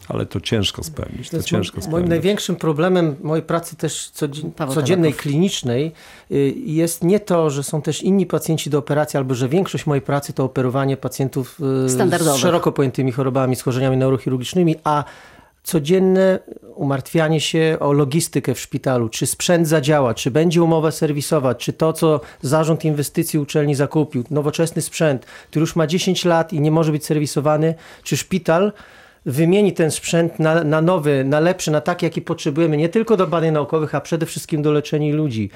Ale 0.09 0.26
to 0.26 0.40
ciężko 0.40 0.83
spełnić. 0.83 1.31
To, 1.31 1.37
To 1.37 1.43
ciężko 1.43 1.76
moim 1.76 1.88
spełnić. 1.90 2.09
największym 2.11 2.57
problemem 2.57 3.16
mojej 3.23 3.43
pracy 3.43 3.76
też 3.76 4.11
codzien- 4.14 4.52
codziennej, 4.75 5.14
klinicznej 5.14 5.93
y, 6.31 6.54
jest 6.66 7.04
nie 7.04 7.21
to, 7.21 7.50
że 7.50 7.62
są 7.62 7.83
też 7.83 8.02
inni 8.02 8.26
pacjenci 8.26 8.71
do 8.71 8.78
operacji, 8.78 9.16
albo 9.16 9.35
że 9.35 9.49
większość 9.49 9.87
mojej 9.87 10.02
pracy 10.02 10.33
to 10.33 10.45
operowanie 10.45 10.97
pacjentów 10.97 11.61
y, 11.85 11.88
z 11.88 12.37
szeroko 12.37 12.73
pojętymi 12.73 13.12
chorobami, 13.12 13.57
schorzeniami 13.57 13.97
neurochirurgicznymi, 13.97 14.76
a 14.85 15.04
codzienne 15.64 16.38
umartwianie 16.75 17.40
się 17.40 17.76
o 17.80 17.92
logistykę 17.92 18.54
w 18.54 18.61
szpitalu, 18.61 19.09
czy 19.09 19.26
sprzęt 19.26 19.68
zadziała, 19.68 20.14
czy 20.14 20.30
będzie 20.30 20.62
umowa 20.62 20.90
serwisowa, 20.90 21.54
czy 21.54 21.73
to, 21.73 21.92
co 21.92 22.21
zarząd 22.42 22.85
inwestycji 22.85 23.38
uczelni 23.38 23.75
zakupił, 23.75 24.25
nowoczesny 24.30 24.83
sprzęt, 24.83 25.25
który 25.25 25.61
już 25.61 25.76
ma 25.76 25.87
10 25.87 26.25
lat 26.25 26.52
i 26.52 26.61
nie 26.61 26.71
może 26.71 26.92
być 26.92 27.04
serwisowany, 27.04 27.75
czy 28.02 28.16
szpital 28.16 28.73
wymieni 29.26 29.73
ten 29.73 29.90
sprzęt 29.90 30.38
na, 30.38 30.64
na 30.64 30.83
nowy, 30.83 31.25
na 31.25 31.40
lepszy, 31.40 31.71
na 31.71 31.80
taki, 31.80 32.06
jaki 32.06 32.23
potrzebujemy, 32.23 32.76
nie 32.76 32.88
tylko 32.88 33.16
do 33.16 33.26
badań 33.26 33.52
naukowych, 33.52 33.94
a 33.94 34.00
przede 34.00 34.26
wszystkim 34.26 34.62
do 34.62 34.73
leczenia 34.73 35.14
ludzi. 35.14 35.50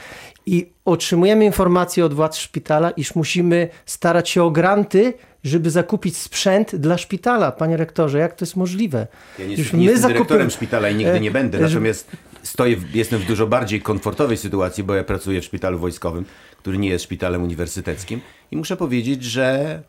I 0.46 0.72
otrzymujemy 0.84 1.44
informację 1.44 2.04
od 2.04 2.14
władz 2.14 2.36
szpitala, 2.36 2.90
iż 2.90 3.14
musimy 3.14 3.68
starać 3.86 4.28
się 4.28 4.42
o 4.42 4.50
granty, 4.50 5.14
żeby 5.44 5.70
zakupić 5.70 6.16
sprzęt 6.16 6.76
dla 6.76 6.98
szpitala. 6.98 7.52
Panie 7.52 7.76
rektorze, 7.76 8.18
jak 8.18 8.34
to 8.36 8.44
jest 8.44 8.56
możliwe? 8.56 9.06
Ja 9.38 9.46
nie, 9.46 9.54
Już 9.56 9.72
nie 9.72 9.84
jestem 9.84 10.02
zakupy- 10.02 10.12
dyrektorem 10.12 10.50
szpitala 10.50 10.90
i 10.90 10.94
nigdy 10.94 11.20
nie 11.20 11.28
E, 11.28 11.32
będę, 11.32 11.58
że- 11.58 11.64
natomiast 11.64 12.10
stoję, 12.42 12.76
w- 12.76 12.94
jestem 12.94 13.20
w 13.20 13.24
dużo 13.26 13.46
bardziej 13.46 13.82
komfortowej 13.82 14.36
sytuacji, 14.36 14.84
bo 14.84 14.94
ja 14.94 15.04
pracuję 15.04 15.40
w 15.40 15.44
szpitalu 15.44 15.78
wojskowym, 15.78 16.24
który 16.58 16.78
nie 16.78 16.88
jest 16.88 17.04
szpitalem 17.04 17.42
uniwersyteckim 17.42 18.20
i 18.50 18.56
muszę 18.56 18.76
powiedzieć, 18.76 19.24
że 19.24 19.82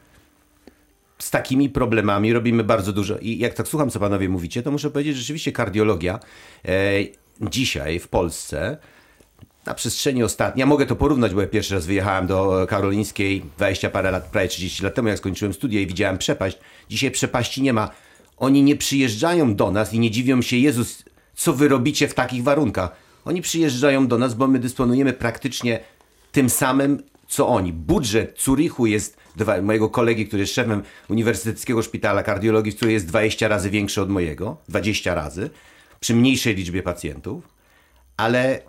z 1.20 1.32
takimi 1.32 1.70
problemami 1.70 2.34
robimy 2.34 2.63
bardzo 2.63 2.94
dużo. 2.94 3.18
I 3.18 3.38
jak 3.38 3.53
tak 3.53 3.68
słucham, 3.68 3.89
co 3.89 4.00
panowie 4.00 4.29
mówicie, 4.29 4.63
to 4.63 4.72
muszę 4.72 4.89
powiedzieć, 4.91 5.15
że 5.15 5.20
rzeczywiście 5.22 5.51
kardiologia 5.51 6.20
e, 6.65 6.72
dzisiaj 7.41 8.00
w 8.00 8.08
Polsce 8.08 8.77
na 9.69 9.75
przestrzeni 9.75 10.23
ostatniej, 10.23 10.59
ja 10.59 10.65
mogę 10.65 10.85
to 10.85 10.95
porównać, 10.95 11.33
bo 11.33 11.41
ja 11.41 11.47
pierwszy 11.47 11.75
raz 11.75 11.85
wyjechałem 11.85 12.27
do 12.27 12.65
Karolińskiej 12.69 13.45
20 13.57 13.89
parę 13.89 14.11
lat, 14.11 14.25
prawie 14.25 14.47
30 14.47 14.83
lat 14.83 14.95
temu, 14.95 15.07
jak 15.07 15.17
skończyłem 15.17 15.53
studia 15.53 15.81
i 15.81 15.88
widziałem 15.88 16.17
przepaść. 16.17 16.57
Dzisiaj 16.89 17.11
przepaści 17.11 17.61
nie 17.61 17.73
ma. 17.73 17.89
Oni 18.38 18.63
nie 18.63 18.75
przyjeżdżają 18.75 19.55
do 19.55 19.71
nas 19.71 19.93
i 19.93 19.99
nie 19.99 20.11
dziwią 20.11 20.41
się, 20.41 20.57
Jezus, 20.57 21.03
co 21.35 21.53
wy 21.53 21.67
robicie 21.67 22.07
w 22.07 22.13
takich 22.13 22.43
warunkach. 22.43 22.95
Oni 23.25 23.41
przyjeżdżają 23.41 24.07
do 24.07 24.17
nas, 24.17 24.33
bo 24.33 24.47
my 24.47 24.59
dysponujemy 24.59 25.13
praktycznie 25.13 25.79
tym 26.31 26.49
samym, 26.49 27.03
co 27.27 27.47
oni. 27.47 27.73
Budżet 27.73 28.41
Zurichu 28.41 28.85
jest, 28.85 29.17
mojego 29.61 29.89
kolegi, 29.89 30.27
który 30.27 30.41
jest 30.41 30.53
szefem 30.53 30.83
Uniwersyteckiego 31.09 31.81
Szpitala 31.81 32.23
Kardiologii, 32.23 32.73
który 32.73 32.91
jest 32.91 33.07
20 33.07 33.47
razy 33.47 33.69
większy 33.69 34.01
od 34.01 34.09
mojego, 34.09 34.57
20 34.69 35.13
razy, 35.13 35.49
przy 35.99 36.15
mniejszej 36.15 36.55
liczbie 36.55 36.83
pacjentów, 36.83 37.43
ale 38.17 38.61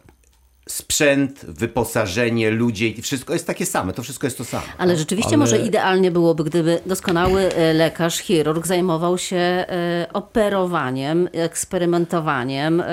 sprzęt, 0.71 1.45
wyposażenie, 1.45 2.51
ludzie 2.51 2.89
i 2.89 3.03
wszystko 3.03 3.33
jest 3.33 3.47
takie 3.47 3.67
same, 3.67 3.93
to 3.93 4.03
wszystko 4.03 4.27
jest 4.27 4.39
to 4.39 4.45
samo. 4.45 4.63
Ale 4.79 4.97
rzeczywiście 4.97 5.29
Ale- 5.29 5.37
może 5.37 5.59
idealnie 5.59 6.11
byłoby, 6.11 6.45
gdyby 6.45 6.81
doskonały 6.87 7.41
e, 7.55 7.75
lekarz, 7.75 8.19
chirurg 8.19 8.67
zajmował 8.67 9.19
się 9.19 9.37
e, 9.37 10.07
operowaniem, 10.13 11.29
eksperymentowaniem 11.33 12.81
e, 12.81 12.85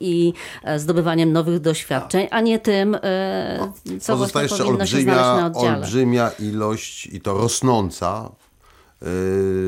i 0.00 0.32
zdobywaniem 0.76 1.32
nowych 1.32 1.60
doświadczeń, 1.60 2.28
a 2.30 2.40
nie 2.40 2.58
tym, 2.58 2.94
e, 3.02 3.72
co 4.00 4.12
Pozostaje 4.12 4.48
jeszcze 4.48 4.64
olbrzymia, 4.64 5.50
olbrzymia 5.54 6.30
ilość 6.38 7.06
i 7.06 7.20
to 7.20 7.34
rosnąca 7.34 8.30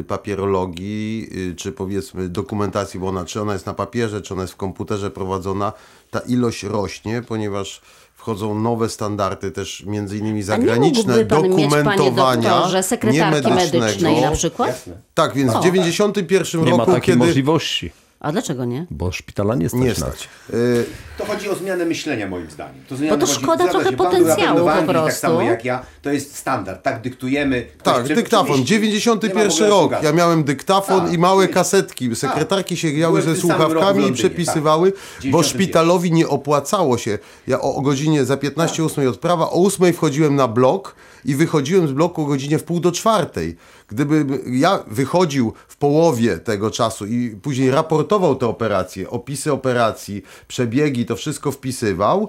papierologii, 0.09 1.29
czy 1.57 1.73
powiedzmy 1.73 2.29
dokumentacji, 2.29 3.01
bo 3.01 3.09
ona, 3.09 3.25
czy 3.25 3.41
ona 3.41 3.53
jest 3.53 3.67
na 3.67 3.75
papierze, 3.75 4.21
czy 4.21 4.35
ona 4.35 4.43
jest 4.43 4.53
w 4.53 4.57
komputerze 4.57 5.11
prowadzona, 5.11 5.73
ta 6.11 6.21
ilość 6.21 6.63
rośnie, 6.63 7.23
ponieważ 7.29 7.81
wchodzą 8.15 8.61
nowe 8.61 8.89
standardy 8.89 9.51
też 9.51 9.85
między 9.87 10.19
innymi 10.19 10.43
zagraniczne 10.43 11.17
mógłby 11.17 11.27
pan 11.27 11.43
mieć, 11.43 11.71
panie 11.71 11.81
dokumentowania 11.89 12.51
doktorze, 12.51 12.83
sekretarki 12.83 13.47
niemedycznego. 13.47 13.85
medycznej 13.85 14.21
na 14.21 14.31
przykład? 14.31 14.85
Tak, 15.15 15.35
więc 15.35 15.53
w 15.53 15.63
91 15.63 16.65
Nie 16.65 16.71
ma 16.71 16.77
roku, 16.77 16.93
takiej 16.93 17.07
kiedy... 17.15 17.19
możliwości, 17.19 17.91
A 18.21 18.33
dlaczego 18.33 18.65
nie? 18.65 18.87
bo 18.91 19.13
szpitala 19.13 19.55
nie 19.55 19.69
stać 19.69 19.81
Nie 19.81 19.89
na 19.89 19.95
stać. 19.95 20.29
to. 20.51 20.57
Yy, 20.57 20.85
To 21.19 21.25
chodzi 21.25 21.49
o 21.51 21.55
zmianę 21.55 21.85
myślenia 21.85 22.29
moim 22.29 22.51
zdaniem. 22.51 22.85
To 22.89 22.95
Bo 23.11 23.17
to 23.17 23.27
szkoda 23.27 23.69
trochę 23.69 23.91
się, 23.91 23.97
potencjału 23.97 24.61
po 24.61 24.73
Anglii, 24.73 24.87
Tak 24.95 25.03
prostu. 25.03 25.21
samo 25.21 25.43
jak 25.43 25.65
ja, 25.65 25.83
to 26.03 26.11
jest 26.13 26.37
standard, 26.37 26.83
tak 26.83 27.01
dyktujemy. 27.03 27.67
Ktoś 27.79 27.95
Tak, 28.09 28.17
dyktafon. 28.17 28.61
oczywiście. 28.61 28.75
Nie 28.75 28.81
ma 28.81 28.87
w 28.87 28.93
91 28.93 29.53
ogóle 29.53 29.69
rok. 29.69 30.03
Ja 30.03 30.13
miałem 30.13 30.45
dyktafon 30.45 31.01
Tak, 31.01 31.13
i 31.13 31.19
małe 31.19 31.43
jest. 31.43 31.55
kasetki. 31.55 32.17
Sekretarki 32.17 32.77
się 32.77 32.91
grały 32.91 33.21
Byłem 33.21 33.35
ze 33.35 33.41
słuchawkami 33.41 34.07
i 34.09 34.13
przepisywały, 34.13 34.93
tak. 34.93 35.01
bo 35.17 35.19
91. 35.23 35.45
szpitalowi 35.45 36.13
nie 36.13 36.29
opłacało 36.29 36.99
się. 36.99 37.19
Ja 37.47 37.61
o, 37.61 37.75
o 37.75 37.81
godzinie 37.81 38.25
za 38.25 38.37
15 38.37 38.85
8 38.85 39.09
odprawa, 39.09 39.51
o 39.51 39.65
8 39.67 39.93
wchodziłem 39.93 40.37
na 40.37 40.49
blok 40.49 40.95
i 41.25 41.35
wychodziłem 41.35 41.89
z 41.89 41.93
bloku 41.93 42.23
o 42.23 42.27
godzinie 42.27 42.59
w 42.59 42.65
pół 42.65 42.81
do 42.81 42.93
czwartej. 42.93 43.57
Gdyby 43.89 44.27
ja 44.47 44.85
wychodził 44.87 45.53
w 45.69 45.77
połowie 45.77 46.39
tego 46.39 46.71
czasu 46.71 47.07
i 47.07 47.37
później 47.43 47.71
raportował 48.11 48.37
te 48.37 48.47
operacje, 48.47 49.11
opisy 49.11 49.53
operacji, 49.53 50.23
przebiegi, 50.49 51.07
to 51.07 51.17
wszystko 51.17 51.53
wpisywał, 51.53 52.29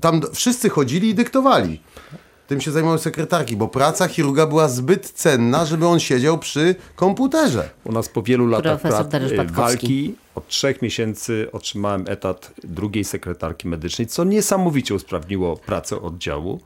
tam 0.00 0.20
wszyscy 0.34 0.68
chodzili 0.70 1.08
i 1.08 1.14
dyktowali. 1.14 1.80
Tym 2.46 2.60
się 2.60 2.70
zajmowały 2.70 2.98
sekretarki, 2.98 3.56
bo 3.56 3.68
praca 3.68 4.08
chirurga 4.08 4.46
była 4.46 4.68
zbyt 4.68 5.10
cenna, 5.10 5.64
żeby 5.64 5.86
on 5.86 6.00
siedział 6.00 6.38
przy 6.38 6.74
komputerze. 6.96 7.70
U 7.84 7.92
nas 7.92 8.08
po 8.08 8.22
wielu 8.22 8.46
latach 8.46 8.82
pra- 8.82 9.14
y, 9.32 9.52
walki 9.52 10.14
od 10.34 10.48
trzech 10.48 10.82
miesięcy 10.82 11.48
otrzymałem 11.52 12.04
etat 12.08 12.52
drugiej 12.64 13.04
sekretarki 13.04 13.68
medycznej, 13.68 14.06
co 14.06 14.24
niesamowicie 14.24 14.94
usprawniło 14.94 15.56
pracę 15.56 16.02
oddziału, 16.02 16.60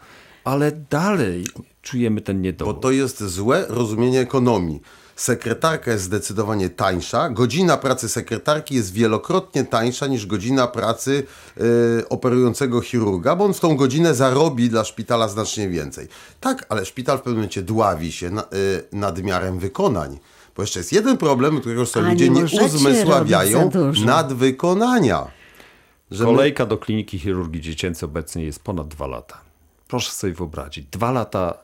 ale 0.44 0.73
dalej 0.90 1.44
czujemy 1.82 2.20
ten 2.20 2.37
Bo 2.37 2.42
niedobór. 2.42 2.80
to 2.80 2.90
jest 2.90 3.23
złe 3.25 3.64
rozumienie 3.68 4.20
ekonomii. 4.20 4.80
Sekretarka 5.16 5.90
jest 5.90 6.04
zdecydowanie 6.04 6.70
tańsza. 6.70 7.30
Godzina 7.30 7.76
pracy 7.76 8.08
sekretarki 8.08 8.75
jest 8.75 8.92
wielokrotnie 8.92 9.64
tańsza 9.64 10.06
niż 10.06 10.26
godzina 10.26 10.66
pracy 10.66 11.26
y, 12.00 12.08
operującego 12.08 12.80
chirurga, 12.80 13.37
bo 13.37 13.44
on 13.44 13.54
w 13.54 13.61
tą 13.61 13.76
godzinę 13.76 14.14
zarobi 14.14 14.70
dla 14.70 14.85
szpitala 14.85 15.28
znacznie 15.28 15.68
więcej. 15.68 16.08
Tak, 16.40 16.66
ale 16.68 16.85
szpital 16.85 17.18
w 17.18 17.20
pewnym 17.20 17.37
momencie 17.37 17.62
dławi 17.62 18.12
się 18.12 18.30
na, 18.30 18.42
y, 18.42 18.46
nadmiarem 18.92 19.58
wykonań. 19.58 20.18
Bo 20.56 20.62
jeszcze 20.62 20.80
jest 20.80 20.92
jeden 20.92 21.16
problem, 21.16 21.61
którego 21.61 21.87
sobie 21.87 22.08
ludzie 22.11 22.28
nie 22.30 22.44
uzmysławiają 22.44 23.70
nadwykonania. 24.04 25.26
Że 26.11 26.25
my- 26.25 26.30
Kolejka 26.30 26.66
do 26.66 26.78
kliniki 26.78 27.18
chirurgii 27.18 27.61
dziecięcej 27.61 28.06
obecnie 28.06 28.44
jest 28.44 28.62
ponad 28.62 28.88
dwa 28.88 29.06
lata. 29.06 29.40
Proszę 29.88 30.12
sobie 30.12 30.32
wyobrazić, 30.32 30.87
dwa 30.90 31.12
lata 31.12 31.54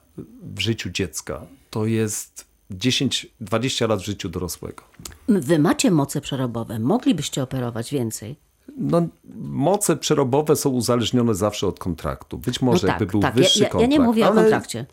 w 0.55 0.61
życiu 0.61 0.91
dziecka 0.91 1.41
to 1.71 1.87
jest 1.87 2.52
10-20 2.75 3.89
lat 3.89 4.01
w 4.01 4.05
życiu 4.05 4.29
dorosłego. 4.29 4.83
Wy 5.29 5.59
macie 5.59 5.91
moce 5.91 6.21
przerobowe, 6.21 6.79
moglibyście 6.79 7.43
operować 7.43 7.91
więcej. 7.91 8.37
No, 8.77 9.03
moce 9.45 9.97
przerobowe 9.97 10.57
są 10.57 10.71
uzależnione 10.71 11.35
zawsze 11.35 11.67
od 11.67 11.79
kontraktu. 11.79 12.39
Być 12.39 12.63
może 12.63 12.87
no 12.87 12.93
jakby 12.93 13.07
tak, 13.07 13.13
był 13.13 13.21
tak. 13.21 13.37
Ja, 13.37 13.43
wyższy 13.43 13.59
ja, 13.59 13.65
ja 13.65 13.71
kontrakt. 13.71 13.93
nie 13.93 14.01
mówię 14.01 14.25
o 14.25 14.27
ale 14.27 14.41
kontrakcie. 14.41 14.87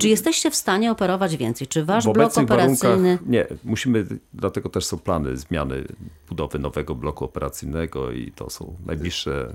Czy 0.00 0.08
jesteście 0.08 0.50
w 0.50 0.56
stanie 0.56 0.90
operować 0.90 1.36
więcej? 1.36 1.66
Czy 1.66 1.84
wasz 1.84 2.04
W 2.04 2.12
blok 2.12 2.38
operacyjny... 2.38 3.18
nie. 3.26 3.46
Musimy, 3.64 4.06
dlatego 4.34 4.68
też 4.68 4.84
są 4.84 4.98
plany 4.98 5.36
zmiany 5.36 5.84
budowy 6.28 6.58
nowego 6.58 6.94
bloku 6.94 7.24
operacyjnego 7.24 8.12
i 8.12 8.32
to 8.32 8.50
są 8.50 8.76
najbliższe 8.86 9.54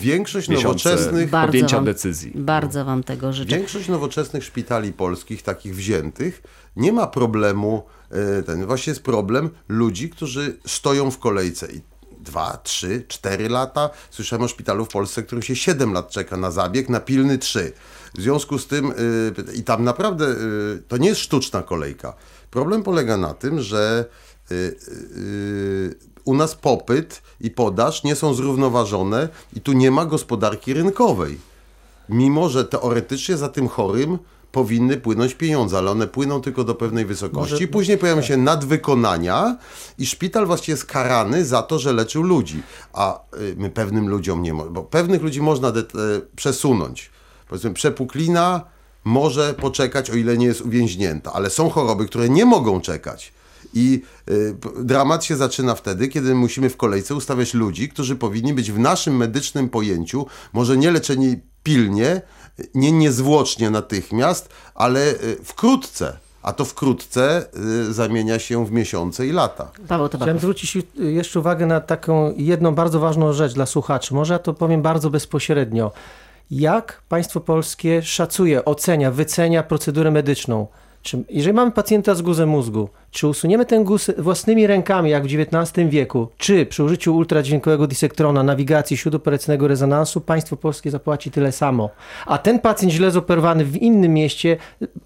Większość 0.00 0.48
nowoczesnych 0.48 1.30
Bardzo 1.30 1.46
podjęcia 1.46 1.76
wam, 1.76 1.84
decyzji. 1.84 2.32
Bardzo 2.34 2.84
wam 2.84 3.02
tego 3.02 3.32
życzę. 3.32 3.56
Większość 3.56 3.88
nowoczesnych 3.88 4.44
szpitali 4.44 4.92
polskich, 4.92 5.42
takich 5.42 5.76
wziętych, 5.76 6.42
nie 6.76 6.92
ma 6.92 7.06
problemu, 7.06 7.82
e, 8.10 8.42
ten 8.42 8.66
właśnie 8.66 8.90
jest 8.90 9.02
problem 9.02 9.50
ludzi, 9.68 10.10
którzy 10.10 10.58
stoją 10.66 11.10
w 11.10 11.18
kolejce. 11.18 11.66
I 11.72 11.80
2, 12.20 12.56
3, 12.62 13.04
4 13.08 13.48
lata. 13.48 13.90
Słyszałem 14.10 14.42
o 14.42 14.48
szpitalu 14.48 14.84
w 14.84 14.88
Polsce, 14.88 15.22
którym 15.22 15.42
się 15.42 15.56
7 15.56 15.92
lat 15.92 16.10
czeka 16.10 16.36
na 16.36 16.50
zabieg, 16.50 16.88
na 16.88 17.00
pilny 17.00 17.38
3. 17.38 17.72
W 18.14 18.22
związku 18.22 18.58
z 18.58 18.66
tym, 18.66 18.90
y, 18.90 19.54
i 19.54 19.62
tam 19.62 19.84
naprawdę 19.84 20.26
y, 20.26 20.82
to 20.88 20.96
nie 20.96 21.08
jest 21.08 21.20
sztuczna 21.20 21.62
kolejka. 21.62 22.14
Problem 22.50 22.82
polega 22.82 23.16
na 23.16 23.34
tym, 23.34 23.60
że 23.60 24.04
y, 24.52 25.94
u 26.24 26.34
nas 26.34 26.54
popyt 26.54 27.22
i 27.40 27.50
podaż 27.50 28.04
nie 28.04 28.16
są 28.16 28.34
zrównoważone 28.34 29.28
i 29.56 29.60
tu 29.60 29.72
nie 29.72 29.90
ma 29.90 30.06
gospodarki 30.06 30.74
rynkowej. 30.74 31.38
Mimo, 32.08 32.48
że 32.48 32.64
teoretycznie 32.64 33.36
za 33.36 33.48
tym 33.48 33.68
chorym 33.68 34.18
powinny 34.52 34.96
płynąć 34.96 35.34
pieniądze, 35.34 35.78
ale 35.78 35.90
one 35.90 36.06
płyną 36.06 36.40
tylko 36.40 36.64
do 36.64 36.74
pewnej 36.74 37.04
wysokości. 37.04 37.68
Później 37.68 37.98
pojawiają 37.98 38.26
się 38.26 38.36
nadwykonania 38.36 39.56
i 39.98 40.06
szpital 40.06 40.46
właściwie 40.46 40.72
jest 40.72 40.86
karany 40.86 41.44
za 41.44 41.62
to, 41.62 41.78
że 41.78 41.92
leczył 41.92 42.22
ludzi. 42.22 42.62
A 42.92 43.20
my 43.56 43.70
pewnym 43.70 44.08
ludziom 44.08 44.42
nie 44.42 44.54
możemy, 44.54 44.74
bo 44.74 44.82
pewnych 44.82 45.22
ludzi 45.22 45.42
można 45.42 45.72
przesunąć. 46.36 47.10
Powiedzmy, 47.48 47.74
przepuklina 47.74 48.64
może 49.04 49.54
poczekać, 49.54 50.10
o 50.10 50.14
ile 50.14 50.36
nie 50.36 50.46
jest 50.46 50.60
uwięźnięta, 50.60 51.32
ale 51.32 51.50
są 51.50 51.70
choroby, 51.70 52.06
które 52.06 52.28
nie 52.28 52.44
mogą 52.44 52.80
czekać. 52.80 53.32
I 53.74 54.02
y, 54.30 54.56
dramat 54.84 55.24
się 55.24 55.36
zaczyna 55.36 55.74
wtedy, 55.74 56.08
kiedy 56.08 56.34
musimy 56.34 56.70
w 56.70 56.76
kolejce 56.76 57.14
ustawiać 57.14 57.54
ludzi, 57.54 57.88
którzy 57.88 58.16
powinni 58.16 58.54
być 58.54 58.72
w 58.72 58.78
naszym 58.78 59.16
medycznym 59.16 59.68
pojęciu, 59.68 60.26
może 60.52 60.76
nie 60.76 60.90
leczeni 60.90 61.36
pilnie, 61.62 62.22
nie 62.74 62.92
niezwłocznie 62.92 63.70
natychmiast, 63.70 64.48
ale 64.74 65.10
y, 65.10 65.36
wkrótce. 65.44 66.16
A 66.42 66.52
to 66.52 66.64
wkrótce 66.64 67.46
y, 67.88 67.92
zamienia 67.92 68.38
się 68.38 68.66
w 68.66 68.72
miesiące 68.72 69.26
i 69.26 69.32
lata. 69.32 69.70
Paweł 69.88 70.08
Chciałem 70.08 70.38
zwrócić 70.38 70.76
y, 70.76 71.12
jeszcze 71.12 71.40
uwagę 71.40 71.66
na 71.66 71.80
taką 71.80 72.34
jedną 72.36 72.74
bardzo 72.74 73.00
ważną 73.00 73.32
rzecz 73.32 73.54
dla 73.54 73.66
słuchaczy. 73.66 74.14
Może 74.14 74.32
ja 74.32 74.38
to 74.38 74.54
powiem 74.54 74.82
bardzo 74.82 75.10
bezpośrednio. 75.10 75.92
Jak 76.50 77.02
państwo 77.08 77.40
polskie 77.40 78.02
szacuje, 78.02 78.64
ocenia, 78.64 79.10
wycenia 79.10 79.62
procedurę 79.62 80.10
medyczną? 80.10 80.66
Czy, 81.02 81.24
jeżeli 81.30 81.54
mamy 81.54 81.70
pacjenta 81.70 82.14
z 82.14 82.22
guzem 82.22 82.48
mózgu, 82.48 82.88
czy 83.10 83.28
usuniemy 83.28 83.66
ten 83.66 83.84
guz 83.84 84.10
własnymi 84.18 84.66
rękami, 84.66 85.10
jak 85.10 85.22
w 85.26 85.26
XIX 85.26 85.88
wieku, 85.90 86.28
czy 86.38 86.66
przy 86.66 86.84
użyciu 86.84 87.16
ultradźwiękowego 87.16 87.86
disektrona, 87.86 88.42
nawigacji 88.42 88.96
śródoperacyjnego 88.96 89.68
rezonansu, 89.68 90.20
państwo 90.20 90.56
polskie 90.56 90.90
zapłaci 90.90 91.30
tyle 91.30 91.52
samo. 91.52 91.90
A 92.26 92.38
ten 92.38 92.58
pacjent 92.58 92.92
źle 92.92 93.10
zoperowany 93.10 93.64
w 93.64 93.76
innym 93.76 94.14
mieście 94.14 94.56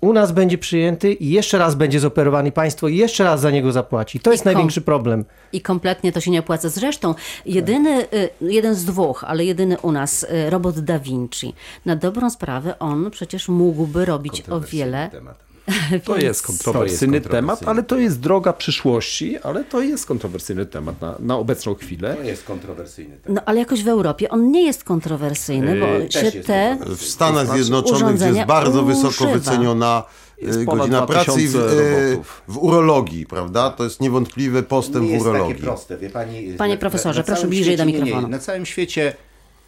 u 0.01 0.13
nas 0.13 0.33
będzie 0.33 0.59
przyjęty 0.59 1.13
i 1.13 1.31
jeszcze 1.31 1.59
raz 1.59 1.75
będzie 1.75 2.01
zoperowany 2.01 2.49
i 2.49 2.53
państwo 2.53 2.89
jeszcze 2.89 3.25
raz 3.25 3.41
za 3.41 3.51
niego 3.51 3.73
zapłaci. 3.73 4.21
To 4.21 4.33
jest 4.33 4.45
kom- 4.45 4.53
największy 4.53 4.81
problem. 4.81 5.25
I 5.53 5.61
kompletnie 5.61 6.13
to 6.13 6.21
się 6.21 6.31
nie 6.31 6.41
opłaca. 6.41 6.69
Zresztą 6.69 7.15
jedyny, 7.47 8.03
y, 8.15 8.29
jeden 8.41 8.75
z 8.75 8.85
dwóch, 8.85 9.25
ale 9.25 9.45
jedyny 9.45 9.79
u 9.83 9.93
nas, 9.93 10.23
y, 10.47 10.51
robot 10.51 10.81
Da 10.81 10.99
Vinci. 10.99 11.55
Na 11.87 11.97
dobrą 11.97 12.31
sprawę 12.31 12.79
on 12.79 13.11
przecież 13.11 13.49
mógłby 13.49 14.05
robić 14.05 14.43
o 14.51 14.61
wiele. 14.61 15.09
Temat. 15.13 15.52
To 16.05 16.17
jest 16.17 16.47
kontrowersyjny 16.47 17.21
temat, 17.21 17.69
ale 17.69 17.83
to 17.83 17.99
jest 17.99 18.21
droga 18.21 18.53
przyszłości, 18.53 19.39
ale 19.39 19.65
to 19.65 19.81
jest 19.81 20.07
kontrowersyjny 20.07 20.67
temat 20.67 21.01
na, 21.01 21.17
na 21.21 21.37
obecną 21.37 21.75
chwilę. 21.75 22.15
To 22.15 22.23
jest 22.23 22.45
kontrowersyjny 22.45 23.17
temat. 23.17 23.35
No 23.37 23.43
ale 23.47 23.59
jakoś 23.61 23.85
w 23.85 23.89
Europie 23.89 24.29
on 24.29 24.51
nie 24.51 24.67
jest 24.67 24.85
kontrowersyjny, 24.85 25.81
bo 25.81 25.87
Yy, 25.87 26.11
się 26.13 26.33
te... 26.33 26.79
W 26.87 27.03
Stanach 27.03 27.49
Zjednoczonych, 27.57 28.21
jest 28.21 28.47
bardzo 28.47 28.83
wysoko 28.83 29.09
używa. 29.09 29.33
wyceniona 29.33 30.05
Jest 30.43 30.59
y, 30.59 30.65
ponad 30.65 30.79
godzina 30.79 31.07
pracy 31.07 31.43
i 31.43 31.47
w, 31.49 31.53
2000 31.53 31.83
y, 31.83 32.01
robotów. 32.05 32.43
w 32.49 32.59
urologii, 32.59 33.27
prawda? 33.27 33.71
To 33.71 33.85
jest 33.85 34.01
niewątpliwy 34.01 34.63
postęp 34.63 35.05
nie 35.05 35.11
w 35.11 35.13
jest 35.13 35.27
urologii. 35.27 35.55
takie 35.55 35.65
proste, 35.65 35.99
wie 35.99 36.11
pani. 36.11 36.55
Panie 36.59 36.77
profesorze, 36.79 37.25
proszę 37.25 37.41
całym 37.41 37.51
bliżej 37.51 37.77
do 37.77 37.85
mikrofonu. 37.87 38.21
Nie, 38.23 38.29
na 38.29 38.39
całym 38.39 38.67
świecie, 38.67 39.15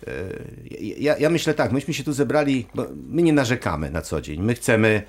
e, 0.06 0.10
ja, 0.98 1.16
ja 1.18 1.30
myślę 1.30 1.54
tak, 1.54 1.72
myśmy 1.72 1.94
się 1.94 2.04
tu 2.04 2.12
zebrali, 2.12 2.66
bo 2.74 2.84
my 3.10 3.22
nie 3.22 3.32
narzekamy 3.32 3.90
na 3.90 4.02
co 4.02 4.20
dzień. 4.20 4.42
My 4.42 4.54
chcemy, 4.54 5.02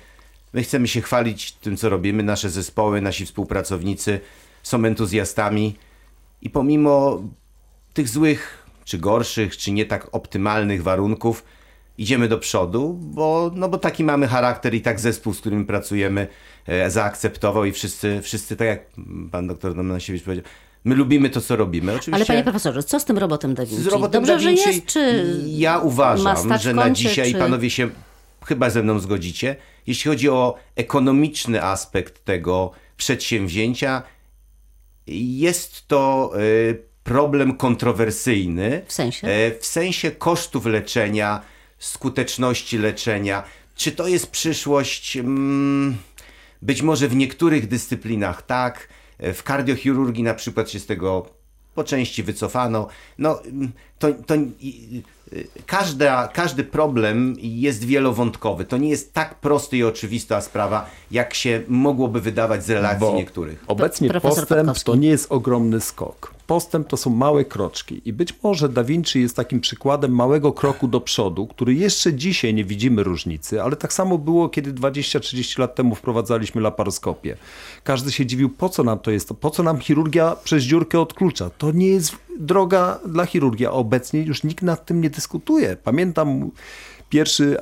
my 0.52 0.62
chcemy 0.62 0.88
się 0.88 1.00
chwalić 1.00 1.52
tym, 1.52 1.76
co 1.76 1.88
robimy. 1.88 2.22
Nasze 2.22 2.50
zespoły, 2.50 3.00
nasi 3.00 3.26
współpracownicy 3.26 4.20
są 4.62 4.84
entuzjastami 4.84 5.76
i 6.42 6.50
pomimo 6.50 7.22
tych 7.92 8.08
złych, 8.08 8.66
czy 8.84 8.98
gorszych, 8.98 9.56
czy 9.56 9.72
nie 9.72 9.86
tak 9.86 10.08
optymalnych 10.12 10.82
warunków, 10.82 11.44
idziemy 11.98 12.28
do 12.28 12.38
przodu, 12.38 12.98
bo, 13.00 13.50
no 13.54 13.68
bo 13.68 13.78
taki 13.78 14.04
mamy 14.04 14.26
charakter 14.26 14.74
i 14.74 14.80
tak 14.80 15.00
zespół, 15.00 15.34
z 15.34 15.40
którym 15.40 15.66
pracujemy, 15.66 16.26
e, 16.66 16.90
zaakceptował 16.90 17.64
i 17.64 17.72
wszyscy, 17.72 18.22
wszyscy, 18.22 18.56
tak 18.56 18.68
jak 18.68 18.80
pan 19.32 19.46
doktor 19.46 19.74
Domanasiewicz 19.74 20.22
powiedział, 20.22 20.44
my 20.84 20.94
lubimy 20.94 21.30
to, 21.30 21.40
co 21.40 21.56
robimy. 21.56 21.92
Oczywiście 21.92 22.14
Ale 22.14 22.26
panie 22.26 22.42
profesorze, 22.42 22.82
co 22.82 23.00
z 23.00 23.04
tym 23.04 23.18
robotem 23.18 23.54
Da 23.54 23.66
Vinci? 23.66 23.82
z 23.82 23.86
robotem 23.86 24.24
Dobrze, 24.24 24.32
Da 24.32 24.38
Vinci, 24.38 24.64
że 24.64 24.70
jest, 24.72 24.86
czy 24.86 25.34
Ja 25.46 25.78
uważam, 25.78 26.58
że 26.58 26.74
na 26.74 26.90
dzisiaj 26.90 27.32
czy... 27.32 27.38
panowie 27.38 27.70
się 27.70 27.90
chyba 28.44 28.70
ze 28.70 28.82
mną 28.82 28.98
zgodzicie. 28.98 29.56
Jeśli 29.86 30.08
chodzi 30.10 30.28
o 30.28 30.54
ekonomiczny 30.76 31.62
aspekt 31.64 32.24
tego 32.24 32.70
przedsięwzięcia, 32.96 34.02
jest 35.06 35.88
to 35.88 36.32
y, 36.40 36.82
problem 37.04 37.56
kontrowersyjny. 37.56 38.82
W 38.86 38.92
sensie? 38.92 39.28
E, 39.28 39.50
W 39.58 39.66
sensie 39.66 40.10
kosztów 40.10 40.66
leczenia, 40.66 41.40
skuteczności 41.78 42.78
leczenia. 42.78 43.42
Czy 43.74 43.92
to 43.92 44.08
jest 44.08 44.26
przyszłość? 44.30 45.16
Mm, 45.16 45.96
Być 46.62 46.82
może 46.82 47.08
w 47.08 47.16
niektórych 47.16 47.68
dyscyplinach 47.68 48.42
tak. 48.42 48.88
E, 49.18 49.32
W 49.32 49.42
kardiochirurgii 49.42 50.22
na 50.22 50.34
przykład 50.34 50.70
się 50.70 50.80
z 50.80 50.86
tego 50.86 51.35
po 51.76 51.84
części 51.84 52.22
wycofano. 52.22 52.86
No, 53.18 53.42
mm, 53.42 53.72
to, 53.98 54.08
to 54.26 54.34
każda, 55.66 56.28
każdy 56.28 56.64
problem 56.64 57.36
jest 57.38 57.84
wielowątkowy. 57.84 58.64
To 58.64 58.76
nie 58.76 58.88
jest 58.88 59.12
tak 59.12 59.34
prosty 59.34 59.76
i 59.76 59.84
oczywista 59.84 60.40
sprawa, 60.40 60.90
jak 61.10 61.34
się 61.34 61.62
mogłoby 61.68 62.20
wydawać 62.20 62.64
z 62.64 62.70
relacji 62.70 63.00
Bo 63.00 63.14
niektórych. 63.14 63.64
Obecnie 63.66 64.10
postęp 64.10 64.48
Patkowski. 64.48 64.84
to 64.84 64.96
nie 64.96 65.08
jest 65.08 65.32
ogromny 65.32 65.80
skok. 65.80 66.35
Postęp 66.46 66.88
to 66.88 66.96
są 66.96 67.10
małe 67.10 67.44
kroczki 67.44 68.02
i 68.04 68.12
być 68.12 68.34
może 68.42 68.68
Da 68.68 68.84
Vinci 68.84 69.20
jest 69.20 69.36
takim 69.36 69.60
przykładem 69.60 70.14
małego 70.14 70.52
kroku 70.52 70.88
do 70.88 71.00
przodu, 71.00 71.46
który 71.46 71.74
jeszcze 71.74 72.14
dzisiaj 72.14 72.54
nie 72.54 72.64
widzimy 72.64 73.02
różnicy, 73.02 73.62
ale 73.62 73.76
tak 73.76 73.92
samo 73.92 74.18
było, 74.18 74.48
kiedy 74.48 74.72
20-30 74.72 75.58
lat 75.58 75.74
temu 75.74 75.94
wprowadzaliśmy 75.94 76.60
laparoskopię. 76.60 77.36
Każdy 77.84 78.12
się 78.12 78.26
dziwił, 78.26 78.48
po 78.48 78.68
co 78.68 78.84
nam 78.84 78.98
to 78.98 79.10
jest, 79.10 79.28
po 79.40 79.50
co 79.50 79.62
nam 79.62 79.80
chirurgia 79.80 80.36
przez 80.44 80.64
dziurkę 80.64 81.00
odklucza. 81.00 81.50
To 81.50 81.72
nie 81.72 81.88
jest 81.88 82.16
droga 82.38 82.98
dla 83.06 83.26
chirurgii, 83.26 83.66
a 83.66 83.70
obecnie 83.70 84.22
już 84.22 84.44
nikt 84.44 84.62
nad 84.62 84.86
tym 84.86 85.00
nie 85.00 85.10
dyskutuje. 85.10 85.76
Pamiętam 85.84 86.50
pierwszy 87.10 87.56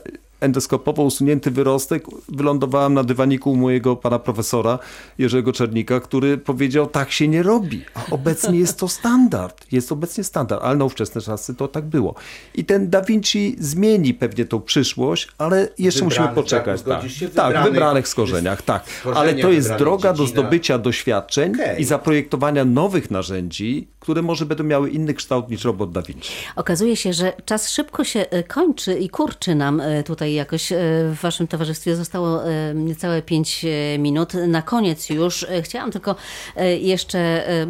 endoskopowo 0.45 1.03
usunięty 1.03 1.51
wyrostek, 1.51 2.05
wylądowałem 2.29 2.95
na 2.95 3.05
dywaniku 3.05 3.51
u 3.53 3.57
mojego 3.57 3.97
pana 3.97 4.19
profesora 4.19 4.79
Jerzego 5.19 5.53
Czernika, 5.53 6.01
który 6.01 6.39
powiedział, 6.39 6.87
tak 6.87 7.13
się 7.13 7.29
nie 7.29 7.43
robi. 7.43 7.85
A 7.95 8.01
obecnie 8.11 8.59
jest 8.59 8.79
to 8.79 8.89
standard. 8.89 9.73
Jest 9.73 9.93
obecnie 9.93 10.25
standard, 10.25 10.63
ale 10.65 10.77
na 10.77 10.85
ówczesne 10.85 11.21
czasy 11.21 11.55
to 11.55 11.69
tak 11.69 11.85
było. 11.85 12.15
I 12.55 12.65
ten 12.65 12.91
Da 12.91 13.03
Vinci 13.03 13.57
zmieni 13.61 14.15
pewnie 14.15 14.45
tą 14.45 14.61
przyszłość, 14.61 15.29
ale 15.39 15.69
jeszcze 15.79 16.05
musimy 16.05 16.27
Wybranych, 16.27 16.45
poczekać. 16.45 16.83
tak, 16.83 17.03
Tak, 17.03 17.11
się? 17.11 17.29
tak 17.29 17.47
Wybranych- 17.47 17.73
wybranych 17.73 18.09
skorzeniach, 18.09 18.63
tak. 18.63 18.85
Ale 19.15 19.35
to 19.35 19.51
jest 19.51 19.69
wybranych 19.69 19.79
droga 19.79 20.13
do 20.13 20.27
zdobycia 20.27 20.79
doświadczeń 20.79 21.53
Okej. 21.55 21.81
i 21.81 21.85
zaprojektowania 21.85 22.65
nowych 22.65 23.11
narzędzi, 23.11 23.89
które 24.01 24.23
może 24.23 24.47
będą 24.47 24.65
miały 24.65 24.91
inny 24.91 25.15
kształt 25.15 25.51
niż 25.51 25.65
robot 25.65 25.93
Da 25.93 26.03
Vinci. 26.03 26.33
Okazuje 26.57 26.97
się, 26.97 27.13
że 27.13 27.33
czas 27.45 27.71
szybko 27.71 28.05
się 28.05 28.27
e, 28.31 28.43
kończy 28.43 28.95
i 28.95 29.09
kurczy 29.09 29.55
nam 29.55 29.81
e, 29.81 30.03
tutaj 30.03 30.34
jakoś 30.35 30.73
e, 30.73 30.77
w 30.79 31.19
waszym 31.23 31.47
towarzystwie. 31.49 31.97
Zostało 31.97 32.51
e, 32.51 32.75
niecałe 32.75 33.23
5 33.23 33.67
minut. 33.99 34.35
Na 34.35 34.63
koniec 34.63 35.11
już 35.11 35.43
e, 35.43 35.63
chciałam 35.63 35.91
tylko 35.91 36.17
e, 36.57 36.77
jeszcze, 36.77 37.19
e, 37.49 37.67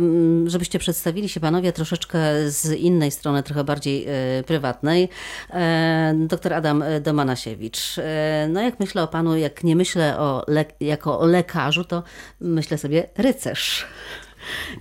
żebyście 0.46 0.78
przedstawili 0.78 1.28
się 1.28 1.40
panowie 1.40 1.72
troszeczkę 1.72 2.18
z 2.50 2.72
innej 2.72 3.10
strony, 3.10 3.42
trochę 3.42 3.64
bardziej 3.64 4.06
e, 4.08 4.42
prywatnej. 4.46 5.08
E, 5.50 6.14
Doktor 6.16 6.52
Adam 6.52 6.82
e, 6.82 7.00
Domanasiewicz. 7.00 7.98
E, 7.98 8.48
No 8.48 8.62
jak 8.62 8.80
myślę 8.80 9.02
o 9.02 9.08
panu, 9.08 9.36
jak 9.36 9.64
nie 9.64 9.76
myślę 9.76 10.18
o 10.18 10.46
jako 10.80 11.20
o 11.20 11.26
lekarzu, 11.26 11.84
to 11.84 12.02
myślę 12.40 12.78
sobie 12.78 13.08
rycerz. 13.16 13.86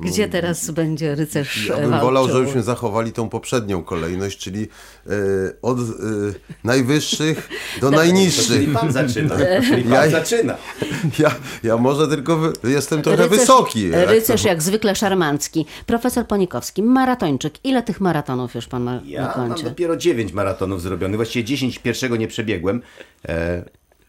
Gdzie 0.02 0.28
teraz 0.28 0.72
będzie 0.72 1.16
rycerz 1.16 1.66
Ja 1.68 1.76
e, 1.76 1.82
bym 1.82 1.90
walczył? 1.90 2.08
wolał, 2.08 2.28
żebyśmy 2.30 2.64
zachowali 2.64 3.12
tą 3.12 3.30
poprzednią 3.30 3.84
kolejność, 3.84 4.38
czyli 4.40 4.68
e, 5.08 5.10
od 5.62 5.80
e, 5.80 5.84
najwyższych 6.64 7.50
do 7.82 7.88
Czyli 7.88 7.98
najniższych. 7.98 8.74
pan 8.74 8.92
zaczyna. 8.92 9.36
Czyli 9.70 9.84
pan 9.84 9.92
Ja- 9.94 10.10
zaczyna. 10.10 10.58
Ja, 11.20 11.36
ja 11.64 11.78
może 11.78 12.08
tylko 12.08 12.38
wy, 12.38 12.54
jestem 12.64 13.02
trochę 13.02 13.24
Rycerz- 13.28 13.30
wysoki. 13.30 13.92
Rycerz 13.92 14.44
jak 14.44 14.62
zwykle 14.62 14.96
szarmancki. 14.96 15.66
Profesor 15.86 16.28
Ponikowski, 16.28 16.84
maratończyk. 16.84 17.54
Ile 17.66 17.84
tych 17.84 18.02
maratonów 18.02 18.56
już 18.56 18.68
pan 18.68 18.84
ma 18.84 18.96
na 18.96 19.02
Ja 19.06 19.34
mam 19.38 19.62
dopiero 19.64 19.98
9 19.98 20.34
maratonów 20.34 20.82
zrobionych, 20.82 21.16
właściwie 21.16 21.44
10 21.46 21.80
pierwszego 21.80 22.16
nie 22.16 22.28
przebiegłem. 22.28 22.82
E, 23.30 23.64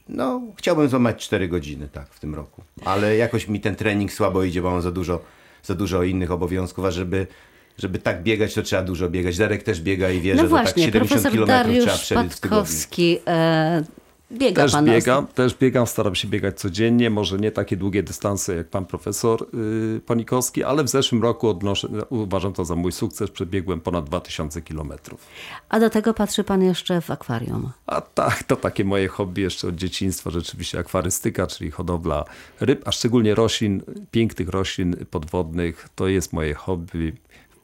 no, 0.08 0.40
chciałbym 0.56 0.88
złamać 0.88 1.24
4 1.24 1.48
godziny, 1.48 1.88
tak, 1.92 2.08
w 2.14 2.20
tym 2.20 2.34
roku. 2.34 2.62
Ale 2.84 3.16
jakoś 3.16 3.48
mi 3.48 3.60
ten 3.60 3.76
trening 3.76 4.12
słabo 4.12 4.44
idzie, 4.44 4.62
bo 4.62 4.70
mam 4.70 4.82
za 4.82 4.90
dużo, 4.92 5.20
za 5.64 5.74
dużo 5.74 6.02
innych 6.02 6.30
obowiązków, 6.30 6.84
a 6.84 6.90
żeby, 6.90 7.26
żeby 7.78 7.98
tak 7.98 8.22
biegać, 8.22 8.54
to 8.54 8.62
trzeba 8.62 8.82
dużo 8.82 9.10
biegać. 9.10 9.38
Darek 9.38 9.62
też 9.62 9.80
biega 9.80 10.10
i 10.10 10.20
wie, 10.20 10.34
No 10.34 10.36
że 10.36 10.42
tak 10.42 10.50
właśnie, 10.50 10.84
70 10.84 11.22
profesor 11.22 11.46
km 11.46 11.80
trzeba 11.80 11.96
przebyć 11.96 12.32
w 12.34 12.40
tygodniu. 12.40 12.64
Biega 14.34 14.62
Też 14.62 14.72
pan. 14.72 14.84
biegam, 14.84 15.26
też 15.26 15.54
biegam, 15.54 15.86
staram 15.86 16.14
się 16.14 16.28
biegać 16.28 16.60
codziennie, 16.60 17.10
może 17.10 17.38
nie 17.38 17.50
takie 17.50 17.76
długie 17.76 18.02
dystanse 18.02 18.56
jak 18.56 18.68
pan 18.68 18.86
profesor 18.86 19.46
yy, 19.52 20.00
Panikowski, 20.06 20.64
ale 20.64 20.84
w 20.84 20.88
zeszłym 20.88 21.22
roku 21.22 21.48
odnoszę, 21.48 21.88
uważam 22.10 22.52
to 22.52 22.64
za 22.64 22.76
mój 22.76 22.92
sukces, 22.92 23.30
przebiegłem 23.30 23.80
ponad 23.80 24.04
2000 24.04 24.62
kilometrów. 24.62 25.26
A 25.68 25.80
do 25.80 25.90
tego 25.90 26.14
patrzy 26.14 26.44
pan 26.44 26.62
jeszcze 26.62 27.00
w 27.00 27.10
akwarium. 27.10 27.70
A 27.86 28.00
tak, 28.00 28.42
to 28.42 28.56
takie 28.56 28.84
moje 28.84 29.08
hobby 29.08 29.42
jeszcze 29.42 29.68
od 29.68 29.74
dzieciństwa, 29.74 30.30
rzeczywiście 30.30 30.78
akwarystyka, 30.78 31.46
czyli 31.46 31.70
hodowla 31.70 32.24
ryb, 32.60 32.88
a 32.88 32.92
szczególnie 32.92 33.34
roślin, 33.34 33.82
pięknych 34.10 34.48
roślin 34.48 34.96
podwodnych, 35.10 35.88
to 35.94 36.08
jest 36.08 36.32
moje 36.32 36.54
hobby. 36.54 37.12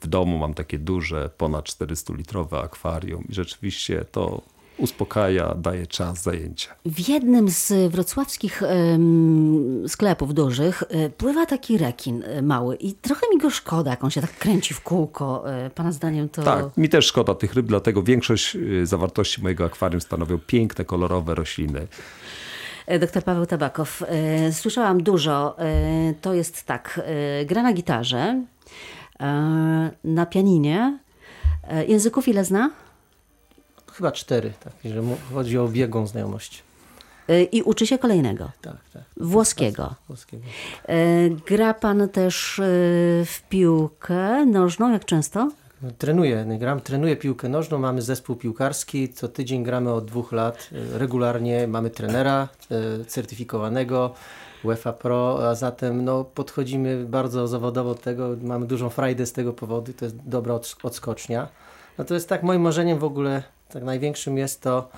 W 0.01 0.07
domu 0.07 0.37
mam 0.37 0.53
takie 0.53 0.79
duże, 0.79 1.29
ponad 1.37 1.65
400-litrowe 1.65 2.63
akwarium 2.63 3.23
i 3.29 3.33
rzeczywiście 3.33 4.05
to 4.11 4.41
uspokaja, 4.77 5.55
daje 5.55 5.87
czas, 5.87 6.23
zajęcia. 6.23 6.75
W 6.85 7.09
jednym 7.09 7.49
z 7.49 7.91
wrocławskich 7.91 8.63
em, 8.63 9.83
sklepów 9.87 10.33
dużych 10.33 10.83
e, 10.89 11.09
pływa 11.09 11.45
taki 11.45 11.77
rekin 11.77 12.23
e, 12.23 12.41
mały 12.41 12.75
i 12.75 12.93
trochę 12.93 13.21
mi 13.33 13.37
go 13.37 13.49
szkoda, 13.49 13.91
jak 13.91 14.03
on 14.03 14.09
się 14.11 14.21
tak 14.21 14.37
kręci 14.37 14.73
w 14.73 14.81
kółko. 14.81 15.53
E, 15.53 15.69
Pana 15.69 15.91
zdaniem 15.91 16.29
to... 16.29 16.43
Tak, 16.43 16.77
mi 16.77 16.89
też 16.89 17.05
szkoda 17.05 17.35
tych 17.35 17.53
ryb, 17.53 17.65
dlatego 17.65 18.03
większość 18.03 18.55
y, 18.55 18.85
zawartości 18.85 19.41
mojego 19.41 19.65
akwarium 19.65 20.01
stanowią 20.01 20.37
piękne, 20.47 20.85
kolorowe 20.85 21.35
rośliny. 21.35 21.87
Doktor 22.99 23.23
Paweł 23.23 23.45
Tabakow, 23.45 24.03
słyszałam 24.51 25.03
dużo. 25.03 25.55
To 26.21 26.33
jest 26.33 26.63
tak, 26.63 27.01
gra 27.45 27.63
na 27.63 27.73
gitarze, 27.73 28.43
na 30.03 30.25
pianinie. 30.25 30.99
Języków 31.87 32.27
ile 32.27 32.45
zna? 32.45 32.69
Chyba 33.93 34.11
cztery, 34.11 34.53
tak, 34.63 34.73
że 34.85 35.01
chodzi 35.33 35.57
o 35.57 35.67
biegłą 35.67 36.07
znajomość. 36.07 36.63
E, 37.29 37.43
I 37.43 37.61
uczy 37.61 37.87
się 37.87 37.97
kolejnego, 37.97 38.51
Tak, 38.61 38.75
tak. 38.93 39.03
włoskiego. 39.17 39.95
Włoskiego. 40.07 40.43
E, 40.87 40.95
Gra 41.29 41.73
pan 41.73 42.09
też 42.09 42.59
e, 42.59 42.63
w 43.25 43.41
piłkę 43.49 44.45
nożną, 44.45 44.91
jak 44.91 45.05
często? 45.05 45.51
No, 45.81 45.89
Trenuję, 45.97 46.45
gram, 46.59 46.81
trenuję 46.81 47.15
piłkę 47.15 47.49
nożną, 47.49 47.77
mamy 47.79 48.01
zespół 48.01 48.35
piłkarski, 48.35 49.09
co 49.13 49.27
tydzień 49.27 49.63
gramy 49.63 49.91
od 49.93 50.05
dwóch 50.05 50.31
lat, 50.31 50.69
regularnie 50.93 51.67
mamy 51.67 51.89
trenera 51.89 52.47
certyfikowanego, 53.07 54.13
UEFA 54.63 54.93
Pro, 54.93 55.49
a 55.49 55.55
zatem 55.55 56.05
no, 56.05 56.23
podchodzimy 56.23 57.05
bardzo 57.05 57.47
zawodowo 57.47 57.95
do 57.95 58.01
tego, 58.01 58.29
mamy 58.41 58.65
dużą 58.67 58.89
frajdę 58.89 59.25
z 59.25 59.33
tego 59.33 59.53
powodu, 59.53 59.93
to 59.93 60.05
jest 60.05 60.17
dobra 60.25 60.55
odsk- 60.55 60.79
odskocznia. 60.83 61.47
No 61.97 62.05
to 62.05 62.13
jest 62.13 62.29
tak, 62.29 62.43
moim 62.43 62.61
marzeniem 62.61 62.99
w 62.99 63.03
ogóle, 63.03 63.43
tak 63.69 63.83
największym 63.83 64.37
jest 64.37 64.61
to 64.61 64.89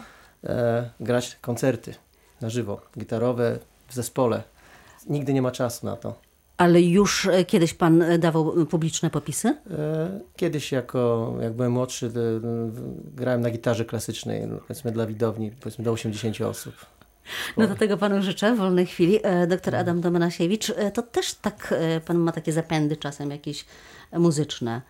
e, 0.43 0.89
grać 0.99 1.38
koncerty 1.41 1.95
na 2.41 2.49
żywo, 2.49 2.82
gitarowe, 2.99 3.60
w 3.88 3.93
zespole. 3.93 4.43
Nigdy 5.10 5.34
nie 5.34 5.41
ma 5.41 5.51
czasu 5.51 5.86
na 5.86 5.95
to. 5.95 6.15
Ale 6.58 6.82
już 6.82 7.25
e, 7.25 7.45
kiedyś 7.45 7.73
pan 7.73 8.01
e, 8.01 8.17
dawał 8.17 8.65
publiczne 8.65 9.10
popisy? 9.10 9.47
E, 9.71 10.19
Kiedyś 10.36 10.71
jako, 10.71 11.34
jak 11.41 11.53
byłem 11.53 11.71
młodszy, 11.71 12.12
grałem 13.15 13.41
na 13.41 13.49
gitarze 13.49 13.86
klasycznej, 13.86 14.47
powiedzmy 14.67 14.91
dla 14.91 15.06
widowni, 15.06 15.51
powiedzmy 15.51 15.84
do 15.84 15.91
80 15.91 16.41
osób. 16.41 16.73
No 17.58 17.67
do 17.67 17.75
tego 17.75 17.97
panu 17.97 18.21
życzę 18.21 18.56
wolnej 18.56 18.86
chwili. 18.86 19.19
E, 19.23 19.47
Doktor 19.47 19.75
Adam 19.75 20.01
Domanasiewicz, 20.01 20.69
e, 20.69 20.91
to 20.91 21.01
też 21.01 21.34
tak 21.34 21.73
e, 21.77 22.01
pan 22.01 22.17
ma 22.17 22.32
takie 22.32 22.53
zapędy 22.53 22.97
czasem 22.97 23.32
jakieś 23.32 23.65
muzyczne. 24.13 24.82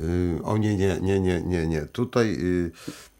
Y, 0.00 0.40
O 0.44 0.56
nie, 0.56 0.76
nie, 0.76 0.98
nie, 1.00 1.20
nie, 1.20 1.42
nie, 1.42 1.66
nie. 1.66 1.80
Tutaj 1.82 2.36
y, 2.40 2.70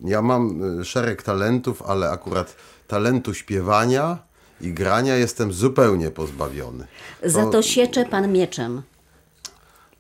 ja 0.01 0.23
mam 0.23 0.63
y, 0.81 0.85
szereg 0.85 1.23
talentów, 1.23 1.83
ale 1.83 2.11
akurat 2.11 2.57
talentu 2.89 3.35
śpiewania 3.35 4.19
i 4.61 4.73
grania 4.73 5.17
jestem 5.17 5.53
zupełnie 5.53 6.11
pozbawiony. 6.11 6.87
Za 7.23 7.47
to 7.51 7.63
siecze 7.63 8.05
pan 8.05 8.33
mieczem 8.33 8.83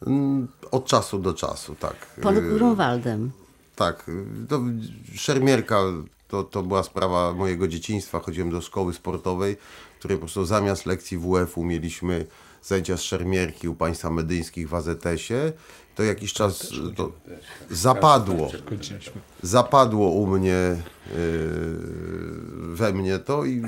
Mm, 0.07 0.49
Od 0.71 0.87
czasu 0.87 1.19
do 1.19 1.35
czasu, 1.35 1.75
tak. 1.75 1.97
pod 2.23 2.35
Grunwaldem. 2.39 3.31
Tak, 3.77 4.11
to 4.49 4.61
szermierka 5.15 5.81
to, 6.29 6.45
to 6.45 6.63
była 6.63 6.83
sprawa 6.83 7.33
mojego 7.33 7.69
dzieciństwa. 7.69 8.21
Chodziłem 8.21 8.51
do 8.51 8.61
szkoły 8.61 8.95
sportowej, 8.95 9.57
której 9.99 10.17
po 10.17 10.21
prostu 10.21 10.45
zamiast 10.45 10.87
lekcji 10.87 11.19
WF-u 11.19 11.65
mieliśmy 11.65 12.27
zajęcia 12.63 12.97
z 12.97 13.01
szermierki 13.03 13.69
u 13.69 13.75
państwa 13.75 14.11
medyńskich 14.11 14.69
w 14.69 14.75
AZS-ie. 14.75 15.53
To 15.95 16.03
jakiś 16.03 16.33
czas 16.33 16.73
y, 16.73 16.95
to 16.97 17.13
zapadło. 17.71 18.51
Zapadło 19.43 20.09
u 20.11 20.27
mnie, 20.27 20.53
y, 20.55 20.77
we 22.57 22.93
mnie 22.93 23.19
to 23.19 23.45
i 23.45 23.63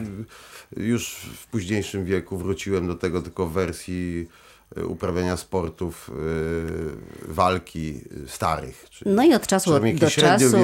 już 0.76 1.08
w 1.36 1.46
późniejszym 1.46 2.04
wieku 2.04 2.36
wróciłem 2.38 2.86
do 2.86 2.94
tego 2.94 3.22
tylko 3.22 3.46
w 3.46 3.52
wersji 3.52 4.28
y, 4.78 4.86
uprawiania 4.86 5.36
sportów, 5.36 6.10
walki 7.28 8.00
starych. 8.26 8.86
czyli 8.90 9.10
No 9.10 9.24
i 9.24 9.34
od 9.34 9.46
czasu 9.46 9.70
do 9.80 10.10
czasu 10.10 10.56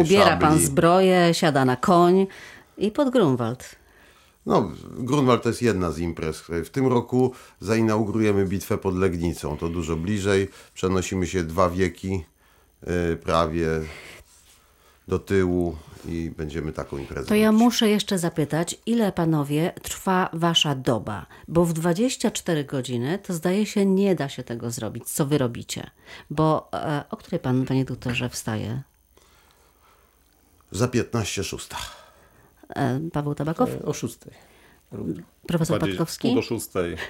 ubiera 0.00 0.36
pan 0.36 0.50
szabli. 0.50 0.66
zbroję, 0.66 1.34
siada 1.34 1.64
na 1.64 1.76
koń 1.76 2.26
i 2.78 2.90
pod 2.90 3.10
Grunwald. 3.10 3.76
No, 4.46 4.70
Grunwald 4.98 5.42
to 5.42 5.48
jest 5.48 5.62
jedna 5.62 5.90
z 5.90 5.98
imprez. 5.98 6.42
W 6.64 6.68
tym 6.68 6.86
roku 6.86 7.32
zainaugurujemy 7.60 8.46
bitwę 8.46 8.78
pod 8.78 8.94
Legnicą. 8.94 9.56
To 9.56 9.68
dużo 9.68 9.96
bliżej. 9.96 10.48
Przenosimy 10.74 11.26
się 11.26 11.44
dwa 11.44 11.70
wieki 11.70 12.24
y, 13.12 13.16
prawie 13.16 13.68
do 15.08 15.18
tyłu 15.18 15.76
i 16.08 16.32
będziemy 16.36 16.72
taką 16.72 16.98
imprezę 16.98 17.28
To 17.28 17.34
ja 17.34 17.52
muszę 17.52 17.88
jeszcze 17.88 18.18
zapytać, 18.18 18.78
ile 18.86 19.12
panowie 19.12 19.72
trwa 19.82 20.30
wasza 20.32 20.74
doba? 20.74 21.26
Bo 21.48 21.64
w 21.64 21.72
24 21.72 22.64
godziny 22.64 23.18
to 23.18 23.34
zdaje 23.34 23.66
się 23.66 23.86
nie 23.86 24.14
da 24.14 24.28
się 24.28 24.42
tego 24.42 24.70
zrobić, 24.70 25.04
co 25.04 25.26
wy 25.26 25.38
robicie. 25.38 25.90
Bo 26.30 26.68
e, 26.72 27.04
o 27.10 27.16
której 27.16 27.40
pan, 27.40 27.66
panie 27.66 27.84
doktorze, 27.84 28.28
wstaje? 28.28 28.82
Za 30.70 30.88
15 30.88 31.44
szósta. 31.44 31.76
E, 31.76 32.05
Paweł 33.12 33.34
Tabakow? 33.34 33.70
E, 33.70 33.82
O 33.84 33.92
szóstej. 33.92 34.32
Profesor 35.46 35.80
Patkowski? 35.80 36.28
Pół 36.28 36.36
do 36.36 36.42
szóstej. 36.42 36.96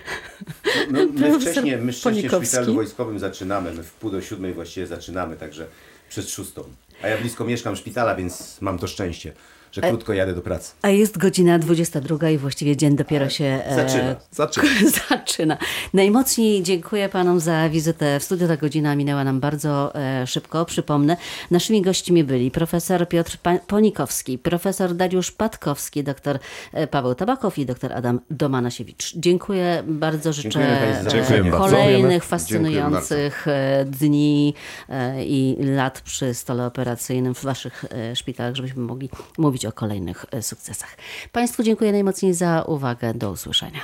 No, 0.90 0.98
my 1.14 1.40
wcześniej, 1.40 1.76
my 1.78 1.92
wcześniej 1.92 2.28
w 2.28 2.44
szpitalu 2.44 2.74
wojskowym 2.74 3.18
zaczynamy, 3.18 3.72
my 3.72 3.82
w 3.82 3.92
pół 3.92 4.10
do 4.10 4.22
siódmej 4.22 4.54
właściwie 4.54 4.86
zaczynamy, 4.86 5.36
także 5.36 5.66
przed 6.08 6.30
szóstą. 6.30 6.64
A 7.02 7.08
ja 7.08 7.18
blisko 7.18 7.44
mieszkam 7.44 7.76
szpitala, 7.76 8.14
więc 8.14 8.60
mam 8.60 8.78
to 8.78 8.86
szczęście, 8.86 9.32
że 9.72 9.80
krótko 9.80 10.12
jadę 10.12 10.34
do 10.34 10.42
pracy. 10.42 10.72
A 10.82 10.88
jest 10.88 11.18
godzina 11.18 11.58
22 11.58 12.30
i 12.30 12.38
właściwie 12.38 12.76
dzień 12.76 12.96
dopiero 12.96 13.28
się 13.28 13.44
e, 13.44 13.74
Zaczyna. 13.76 14.16
Zaczyna. 14.30 14.66
zaczyna. 15.08 15.58
Najmocniej 15.94 16.62
dziękuję 16.62 17.08
panom 17.08 17.40
za 17.40 17.68
wizytę 17.68 18.20
w 18.20 18.22
studiu. 18.22 18.48
Ta 18.48 18.56
godzina 18.56 18.96
minęła 18.96 19.24
nam 19.24 19.40
bardzo 19.40 19.94
e, 19.94 20.26
szybko. 20.26 20.64
Przypomnę, 20.64 21.16
naszymi 21.50 21.82
gośćmi 21.82 22.24
byli 22.24 22.50
profesor 22.50 23.08
Piotr 23.08 23.38
pa- 23.42 23.58
Ponikowski, 23.58 24.38
profesor 24.38 24.94
Dariusz 24.94 25.32
Patkowski, 25.32 26.04
doktor 26.04 26.38
e, 26.72 26.86
Paweł 26.86 27.14
Tabakow 27.14 27.58
i 27.58 27.66
doktor 27.66 27.92
Adam 27.92 28.20
Domanasiewicz. 28.30 29.16
Dziękuję 29.16 29.82
bardzo. 29.86 30.32
Życzę 30.32 30.48
Dziękujemy 31.10 31.48
e, 31.48 31.58
kolejnych 31.58 31.86
Dziękujemy 31.86 32.20
fascynujących 32.20 33.46
dni 33.86 34.54
e, 34.88 35.24
i 35.24 35.56
lat 35.60 36.00
przy 36.00 36.34
stole 36.34 36.66
operacyjnym 36.66 37.34
w 37.34 37.42
waszych 37.42 37.84
e, 37.90 38.16
szpitalach, 38.16 38.54
żebyśmy 38.54 38.82
mogli 38.82 39.08
mówić 39.38 39.65
o 39.66 39.72
kolejnych 39.72 40.26
e, 40.30 40.42
sukcesach. 40.42 40.96
Państwu 41.32 41.62
dziękuję 41.62 41.92
najmocniej 41.92 42.34
za 42.34 42.62
uwagę. 42.62 43.14
Do 43.14 43.30
usłyszenia. 43.30 43.80